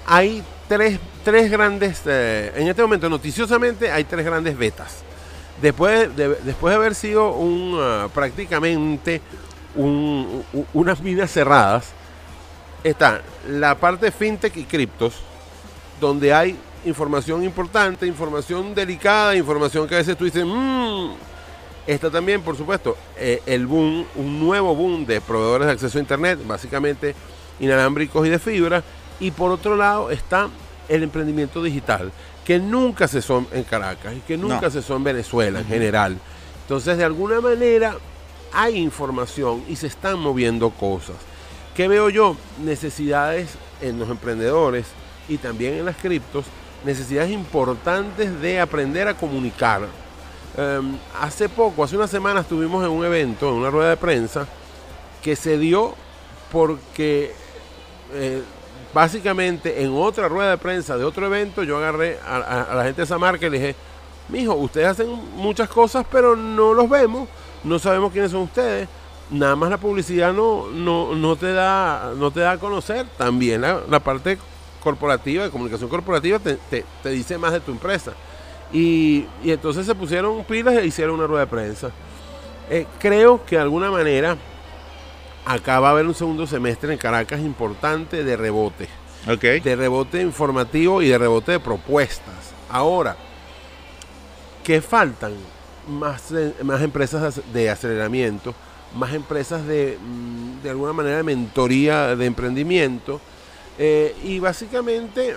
hay 0.06 0.44
tres, 0.68 1.00
tres 1.24 1.50
grandes, 1.50 2.02
eh, 2.06 2.52
en 2.56 2.68
este 2.68 2.82
momento 2.84 3.10
noticiosamente 3.10 3.92
hay 3.92 4.04
tres 4.04 4.24
grandes 4.24 4.56
betas. 4.56 5.04
Después 5.62 6.16
de, 6.16 6.30
después 6.44 6.72
de 6.72 6.76
haber 6.76 6.96
sido 6.96 7.32
un, 7.34 7.78
ah, 7.80 8.08
prácticamente 8.14 9.22
unas 10.74 11.02
minas 11.02 11.32
cerradas, 11.32 11.90
está 12.84 13.22
la 13.48 13.76
parte 13.76 14.12
fintech 14.12 14.56
y 14.58 14.64
criptos, 14.64 15.16
donde 16.00 16.34
hay 16.34 16.58
información 16.86 17.44
importante, 17.44 18.08
información 18.08 18.74
delicada, 18.74 19.36
información 19.36 19.88
que 19.88 19.96
a 19.96 20.00
veces 20.00 20.18
tú 20.18 20.26
dices, 20.26 20.46
"Mm". 20.46 21.12
Está 21.86 22.10
también, 22.10 22.42
por 22.42 22.56
supuesto, 22.56 22.96
eh, 23.18 23.42
el 23.46 23.66
boom, 23.66 24.06
un 24.16 24.40
nuevo 24.40 24.76
boom 24.76 25.06
de 25.06 25.22
proveedores 25.22 25.68
de 25.68 25.74
acceso 25.74 25.98
a 25.98 26.02
Internet, 26.02 26.40
básicamente 26.46 27.16
inalámbricos 27.60 28.26
y 28.28 28.30
de 28.30 28.38
fibra. 28.40 28.84
Y 29.20 29.32
por 29.32 29.52
otro 29.52 29.76
lado 29.76 30.12
está 30.12 30.50
el 30.88 31.04
emprendimiento 31.04 31.62
digital, 31.64 32.12
que 32.50 32.58
nunca 32.58 33.08
se 33.08 33.22
son 33.22 33.46
en 33.52 33.62
Caracas 33.64 34.16
y 34.18 34.22
que 34.22 34.36
nunca 34.36 34.62
No. 34.62 34.70
se 34.72 34.82
son 34.82 34.98
en 34.98 35.04
Venezuela 35.04 35.60
en 35.60 35.68
general. 35.68 36.18
Entonces, 36.64 36.98
de 36.98 37.04
alguna 37.04 37.40
manera, 37.42 37.96
hay 38.52 38.78
información 38.78 39.64
y 39.70 39.76
se 39.76 39.86
están 39.86 40.18
moviendo 40.18 40.72
cosas. 40.72 41.18
¿Qué 41.76 41.88
veo 41.88 42.10
yo? 42.10 42.36
Necesidades 42.64 43.52
en 43.82 44.00
los 44.00 44.10
emprendedores 44.10 44.88
y 45.28 45.38
también 45.38 45.76
en 45.76 45.86
las 45.86 45.98
criptos, 45.98 46.46
necesidades 46.84 47.30
importantes 47.30 48.42
de 48.42 48.60
aprender 48.60 49.08
a 49.08 49.14
comunicar. 49.14 49.84
Em, 50.58 50.98
hace 51.22 51.50
poco, 51.50 51.84
hace 51.84 51.98
unas 51.98 52.10
semanas, 52.10 52.46
estuvimos 52.46 52.84
en 52.84 52.90
un 52.90 53.06
evento, 53.06 53.48
en 53.50 53.58
una 53.58 53.70
rueda 53.70 53.92
de 53.92 53.98
prensa, 53.98 54.48
que 55.22 55.36
se 55.36 55.60
dio 55.60 55.94
porque 56.52 57.32
eh, 58.12 58.42
básicamente 58.94 59.84
en 59.84 59.92
otra 59.94 60.28
rueda 60.28 60.52
de 60.52 60.58
prensa 60.58 60.98
de 60.98 61.04
otro 61.04 61.26
evento, 61.26 61.64
yo 61.64 61.78
agarré 61.78 62.20
a, 62.26 62.74
la 62.76 62.84
gente 62.84 63.02
de 63.02 63.06
esa 63.06 63.18
marca 63.18 63.46
y 63.46 63.50
le 63.50 63.60
dije, 63.60 63.76
mijo, 64.30 64.54
ustedes 64.56 64.88
hacen 64.88 65.10
muchas 65.36 65.70
cosas, 65.70 66.06
pero 66.12 66.36
no 66.36 66.74
los 66.74 66.90
vemos, 66.90 67.28
no 67.64 67.80
sabemos 67.80 68.12
quiénes 68.12 68.32
son 68.32 68.42
ustedes. 68.42 68.88
Nada 69.32 69.56
más 69.56 69.70
la 69.70 69.78
publicidad 69.78 70.34
no, 70.34 70.68
no, 70.70 71.14
no, 71.14 71.36
te, 71.36 71.54
da, 71.54 72.14
no 72.18 72.32
te 72.32 72.40
da 72.40 72.54
a 72.54 72.58
conocer. 72.58 73.06
También 73.16 73.62
la, 73.62 74.00
parte 74.00 74.40
corporativa, 74.82 75.44
de 75.44 75.52
comunicación 75.52 75.88
corporativa, 75.90 76.40
te, 76.40 76.56
te- 76.56 76.86
te 77.04 77.10
dice 77.10 77.38
más 77.38 77.54
de 77.54 77.60
tu 77.60 77.72
empresa. 77.72 78.14
Y, 78.74 79.26
y 79.44 79.52
entonces 79.52 79.86
se 79.86 79.94
pusieron 79.94 80.44
pilas 80.46 80.76
e 80.76 80.86
hicieron 80.86 81.16
una 81.16 81.28
rueda 81.28 81.42
de 81.46 81.52
prensa. 81.52 81.92
Eh, 82.72 82.88
creo 83.00 83.44
que 83.46 83.56
de 83.56 83.62
alguna 83.62 83.92
manera 83.92 84.36
acá 85.50 85.80
va 85.80 85.88
a 85.88 85.92
haber 85.92 86.06
un 86.06 86.14
segundo 86.14 86.46
semestre 86.46 86.94
en 86.94 87.00
Caracas 87.00 87.40
importante 87.42 88.24
de 88.24 88.38
rebote 88.38 88.88
Ok. 89.28 89.42
de 89.64 89.76
rebote 89.76 90.22
informativo 90.22 91.02
y 91.02 91.08
de 91.10 91.18
rebote 91.18 91.54
de 91.54 91.60
propuestas. 91.60 92.54
Ahora, 92.70 93.18
¿qué 94.64 94.80
faltan? 94.80 95.34
Más, 95.88 96.32
eh, 96.32 96.54
más 96.62 96.84
empresas 96.84 97.42
de 97.52 97.70
aceleramiento, 97.72 98.54
más 98.96 99.12
empresas 99.14 99.66
de, 99.66 99.98
mm, 100.00 100.62
de 100.62 100.70
alguna 100.70 100.94
manera 100.94 101.18
de 101.18 101.24
mentoría 101.24 102.16
de 102.16 102.26
emprendimiento 102.28 103.20
eh, 103.80 104.16
y 104.24 104.38
básicamente 104.40 105.36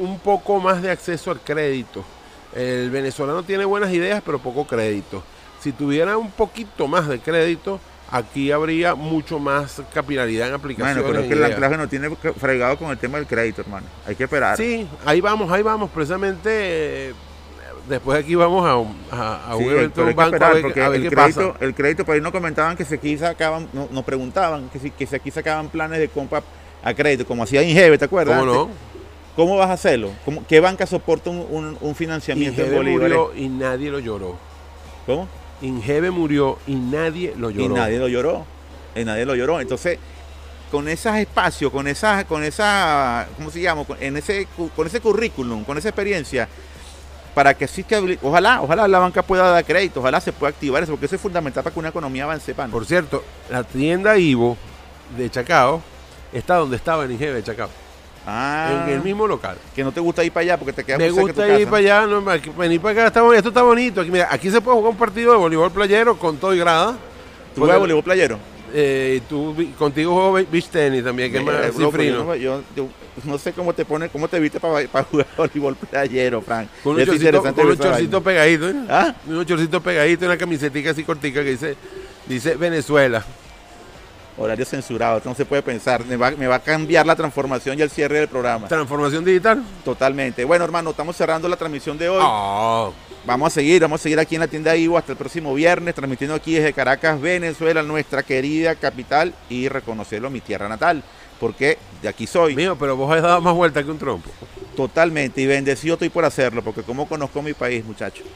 un 0.00 0.18
poco 0.18 0.58
más 0.58 0.82
de 0.82 0.90
acceso 0.90 1.30
al 1.30 1.38
crédito. 1.40 2.04
El 2.52 2.90
venezolano 2.90 3.44
tiene 3.44 3.64
buenas 3.64 3.92
ideas 3.92 4.22
pero 4.26 4.40
poco 4.40 4.66
crédito. 4.66 5.22
Si 5.60 5.70
tuviera 5.70 6.18
un 6.18 6.32
poquito 6.32 6.88
más 6.88 7.06
de 7.06 7.20
crédito, 7.20 7.78
aquí 8.10 8.50
habría 8.52 8.94
mucho 8.94 9.38
más 9.38 9.82
capilaridad 9.92 10.48
en 10.48 10.54
aplicaciones. 10.54 11.02
Bueno, 11.02 11.08
pero 11.08 11.18
es 11.20 11.24
en 11.24 11.30
que 11.30 11.34
el 11.38 11.44
anclaje 11.52 11.76
no 11.76 11.88
tiene 11.88 12.10
fregado 12.38 12.76
con 12.78 12.90
el 12.90 12.98
tema 12.98 13.18
del 13.18 13.26
crédito, 13.26 13.62
hermano. 13.62 13.86
Hay 14.06 14.14
que 14.14 14.24
esperar. 14.24 14.56
Sí, 14.56 14.86
ahí 15.04 15.20
vamos, 15.20 15.50
ahí 15.50 15.62
vamos. 15.62 15.90
Precisamente 15.90 17.08
eh, 17.10 17.14
después 17.88 18.16
de 18.18 18.24
aquí 18.24 18.34
vamos 18.34 18.66
a, 18.66 18.76
un- 18.76 18.96
a, 19.10 19.52
a 19.52 19.56
Sí, 19.56 19.64
un 19.64 19.70
evento 19.72 20.00
de 20.00 20.06
hay 20.06 20.10
un 20.10 20.14
que 20.14 20.14
banco 20.14 20.22
a 20.22 20.26
esperar, 20.26 20.52
ver, 20.54 20.62
porque 20.62 20.82
a 20.82 20.88
ver 20.88 21.00
el 21.00 21.08
qué 21.08 21.14
crédito, 21.14 21.52
pasa. 21.52 21.64
el 21.64 21.74
crédito, 21.74 22.04
por 22.04 22.14
ahí 22.14 22.20
nos 22.20 22.32
comentaban 22.32 22.76
que 22.76 22.84
si 22.84 22.94
aquí 22.94 23.18
sacaban, 23.18 23.68
no- 23.72 23.88
nos 23.90 24.04
preguntaban 24.04 24.68
que 24.70 24.78
si, 24.78 24.90
que 24.90 25.06
si 25.06 25.16
aquí 25.16 25.30
sacaban 25.30 25.68
planes 25.68 25.98
de 25.98 26.08
compra 26.08 26.42
a 26.82 26.94
crédito, 26.94 27.26
como 27.26 27.42
hacía 27.42 27.62
Ingeve, 27.62 27.98
¿te 27.98 28.04
acuerdas? 28.04 28.38
¿Cómo 28.38 28.52
no? 28.52 28.70
¿Cómo 29.36 29.56
vas 29.56 29.68
a 29.70 29.72
hacerlo? 29.72 30.12
¿Cómo- 30.24 30.46
¿Qué 30.46 30.60
banca 30.60 30.86
soporta 30.86 31.28
un, 31.30 31.44
un- 31.50 31.78
un 31.80 31.94
financiamiento 31.94 32.60
en 32.60 32.66
Ingeve 32.68 32.76
bolívares? 32.76 33.18
murió 33.18 33.34
y 33.34 33.48
nadie 33.48 33.90
lo 33.90 33.98
lloró. 33.98 34.36
¿Cómo? 35.06 35.26
Ingeve 35.64 36.10
murió 36.10 36.58
y 36.66 36.74
nadie 36.74 37.34
lo 37.36 37.50
lloró. 37.50 37.64
Y 37.64 37.68
nadie 37.68 37.98
lo 37.98 38.08
lloró. 38.08 38.46
Y 38.94 39.04
nadie 39.04 39.24
lo 39.24 39.34
lloró. 39.34 39.60
Entonces, 39.60 39.98
con 40.70 40.88
esos 40.88 41.14
espacios, 41.16 41.72
con 41.72 41.88
esa, 41.88 42.24
con 42.24 42.44
esa, 42.44 43.26
¿cómo 43.36 43.50
se 43.50 43.60
llama? 43.60 43.84
Con, 43.84 43.96
en 44.02 44.16
ese, 44.16 44.46
con 44.74 44.86
ese 44.86 45.00
currículum, 45.00 45.64
con 45.64 45.78
esa 45.78 45.88
experiencia, 45.88 46.48
para 47.34 47.54
que 47.54 47.64
exista, 47.64 47.98
ojalá, 48.22 48.62
ojalá 48.62 48.86
la 48.86 48.98
banca 48.98 49.22
pueda 49.22 49.50
dar 49.50 49.64
crédito, 49.64 50.00
ojalá 50.00 50.20
se 50.20 50.32
pueda 50.32 50.50
activar 50.50 50.82
eso, 50.82 50.92
porque 50.92 51.06
eso 51.06 51.16
es 51.16 51.20
fundamental 51.20 51.64
para 51.64 51.72
que 51.72 51.80
una 51.80 51.88
economía 51.88 52.24
avance, 52.24 52.54
pan. 52.54 52.70
Por 52.70 52.86
cierto, 52.86 53.24
la 53.50 53.64
tienda 53.64 54.16
Ivo 54.16 54.56
de 55.16 55.30
Chacao 55.30 55.82
está 56.32 56.56
donde 56.56 56.76
estaba 56.76 57.04
en 57.04 57.12
Ingeve 57.12 57.34
de 57.34 57.42
Chacao. 57.42 57.83
Ah, 58.26 58.84
En 58.88 58.94
el 58.94 59.02
mismo 59.02 59.26
local. 59.26 59.56
que 59.74 59.84
no 59.84 59.92
te 59.92 60.00
gusta 60.00 60.24
ir 60.24 60.32
para 60.32 60.42
allá 60.42 60.56
porque 60.58 60.72
te 60.72 60.82
queda 60.84 60.96
Me 60.98 61.10
muy 61.10 61.14
cerca 61.14 61.26
de 61.26 61.32
tu 61.32 61.40
gusta 61.40 61.48
ir 61.60 61.66
casa. 61.66 61.70
para 61.70 61.78
allá, 61.80 62.06
no, 62.06 62.30
aquí- 62.30 62.50
venir 62.56 62.80
para 62.80 62.92
acá, 62.92 63.06
está 63.08 63.22
bon- 63.22 63.34
esto 63.34 63.48
está 63.50 63.62
bonito. 63.62 64.00
Aquí, 64.00 64.10
mira, 64.10 64.28
aquí 64.30 64.50
se 64.50 64.60
puede 64.60 64.76
jugar 64.78 64.92
un 64.92 64.96
partido 64.98 65.32
de 65.32 65.38
voleibol 65.38 65.70
playero 65.70 66.16
con 66.18 66.36
todo 66.38 66.54
y 66.54 66.58
grada. 66.58 66.96
¿Tú 67.54 67.60
juegas 67.60 67.78
voleibol 67.78 68.02
playero? 68.02 68.38
Eh, 68.76 69.18
y 69.18 69.20
tú, 69.28 69.54
vi- 69.54 69.66
contigo 69.78 70.12
juego 70.14 70.32
be- 70.32 70.46
beach 70.50 70.68
tenis 70.68 71.04
también, 71.04 71.30
que 71.30 71.38
es 71.38 71.44
más 71.44 71.54
pero 71.76 71.90
cifrino. 71.90 72.16
yo, 72.18 72.24
no, 72.24 72.34
yo- 72.34 72.62
yo 72.74 72.88
no 73.24 73.38
sé 73.38 73.52
cómo 73.52 73.72
te 73.72 73.84
pone, 73.84 74.08
cómo 74.08 74.26
te 74.26 74.40
viste 74.40 74.58
para, 74.58 74.88
para 74.88 75.04
jugar 75.04 75.26
voleibol 75.36 75.76
playero, 75.76 76.40
Frank. 76.42 76.68
Con 76.82 76.94
un 76.94 77.00
Es 77.00 77.06
chorcito, 77.06 77.26
interesante 77.26 77.60
con 77.62 77.70
un 77.70 77.76
ver 77.76 77.80
esa 77.86 77.94
chorcito 77.96 78.20
vaina. 78.20 78.24
pegadito, 78.24 78.70
¿eh? 78.70 78.84
¿Ah? 78.88 79.14
Un 79.28 79.44
chorcito 79.46 79.80
pegadito 79.80 80.24
y 80.24 80.26
una 80.28 80.36
camisetica 80.38 80.90
así 80.90 81.04
cortica 81.04 81.44
que 81.44 81.50
dice, 81.50 81.76
dice 82.26 82.56
Venezuela. 82.56 83.22
Horario 84.36 84.64
censurado, 84.64 85.22
no 85.24 85.34
se 85.34 85.44
puede 85.44 85.62
pensar. 85.62 86.04
Me 86.04 86.16
va, 86.16 86.32
me 86.32 86.46
va 86.46 86.56
a 86.56 86.60
cambiar 86.60 87.06
la 87.06 87.14
transformación 87.14 87.78
y 87.78 87.82
el 87.82 87.90
cierre 87.90 88.18
del 88.18 88.28
programa. 88.28 88.66
Transformación 88.66 89.24
digital. 89.24 89.62
Totalmente. 89.84 90.44
Bueno, 90.44 90.64
hermano, 90.64 90.90
estamos 90.90 91.16
cerrando 91.16 91.48
la 91.48 91.56
transmisión 91.56 91.96
de 91.96 92.08
hoy. 92.08 92.22
Oh, 92.22 92.92
Vamos 93.26 93.46
a 93.46 93.54
seguir, 93.54 93.80
vamos 93.80 94.00
a 94.00 94.02
seguir 94.02 94.20
aquí 94.20 94.34
en 94.34 94.42
la 94.42 94.48
tienda 94.48 94.76
Ivo 94.76 94.98
hasta 94.98 95.12
el 95.12 95.18
próximo 95.18 95.54
viernes, 95.54 95.94
transmitiendo 95.94 96.34
aquí 96.34 96.54
desde 96.54 96.74
Caracas, 96.74 97.18
Venezuela, 97.18 97.82
nuestra 97.82 98.22
querida 98.22 98.74
capital, 98.74 99.32
y 99.48 99.66
reconocerlo 99.68 100.28
mi 100.28 100.42
tierra 100.42 100.68
natal, 100.68 101.02
porque 101.40 101.78
de 102.02 102.08
aquí 102.08 102.26
soy. 102.26 102.54
mío, 102.54 102.76
pero 102.78 102.96
vos 102.96 103.10
has 103.14 103.22
dado 103.22 103.40
más 103.40 103.54
vuelta 103.54 103.82
que 103.82 103.90
un 103.90 103.98
trompo. 103.98 104.28
Totalmente, 104.76 105.40
y 105.40 105.46
bendecido 105.46 105.94
estoy 105.94 106.10
por 106.10 106.26
hacerlo, 106.26 106.62
porque 106.62 106.82
como 106.82 107.08
conozco 107.08 107.40
mi 107.40 107.54
país, 107.54 107.82
muchachos. 107.82 108.26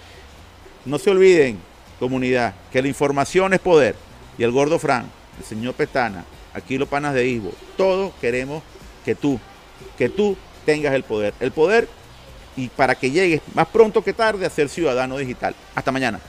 No 0.87 0.99
se 0.99 1.11
olviden, 1.11 1.59
comunidad, 1.99 2.55
que 2.73 2.81
la 2.81 2.89
información 2.89 3.53
es 3.53 3.61
poder. 3.61 3.95
Y 4.39 4.43
el 4.43 4.53
gordo 4.53 4.79
Fran, 4.79 5.11
el 5.39 5.45
señor 5.45 5.75
Petana, 5.75 6.25
aquí 6.53 6.79
los 6.79 6.89
panas 6.89 7.15
de 7.15 7.27
Ivo, 7.27 7.53
todos 7.77 8.13
queremos 8.21 8.63
que 9.05 9.15
tú, 9.15 9.39
que 9.97 10.09
tú 10.09 10.37
tengas 10.65 10.95
el 10.95 11.03
poder. 11.03 11.35
El 11.41 11.53
poder 11.53 11.89
y 12.57 12.69
para 12.69 12.95
que 12.95 13.11
llegues 13.11 13.41
más 13.55 13.69
pronto 13.69 14.03
que 14.03 14.13
tarde 14.13 14.45
a 14.45 14.51
ser 14.51 14.69
ciudadano 14.69 15.17
digital. 15.17 15.55
Hasta 15.75 15.93
mañana. 15.93 16.21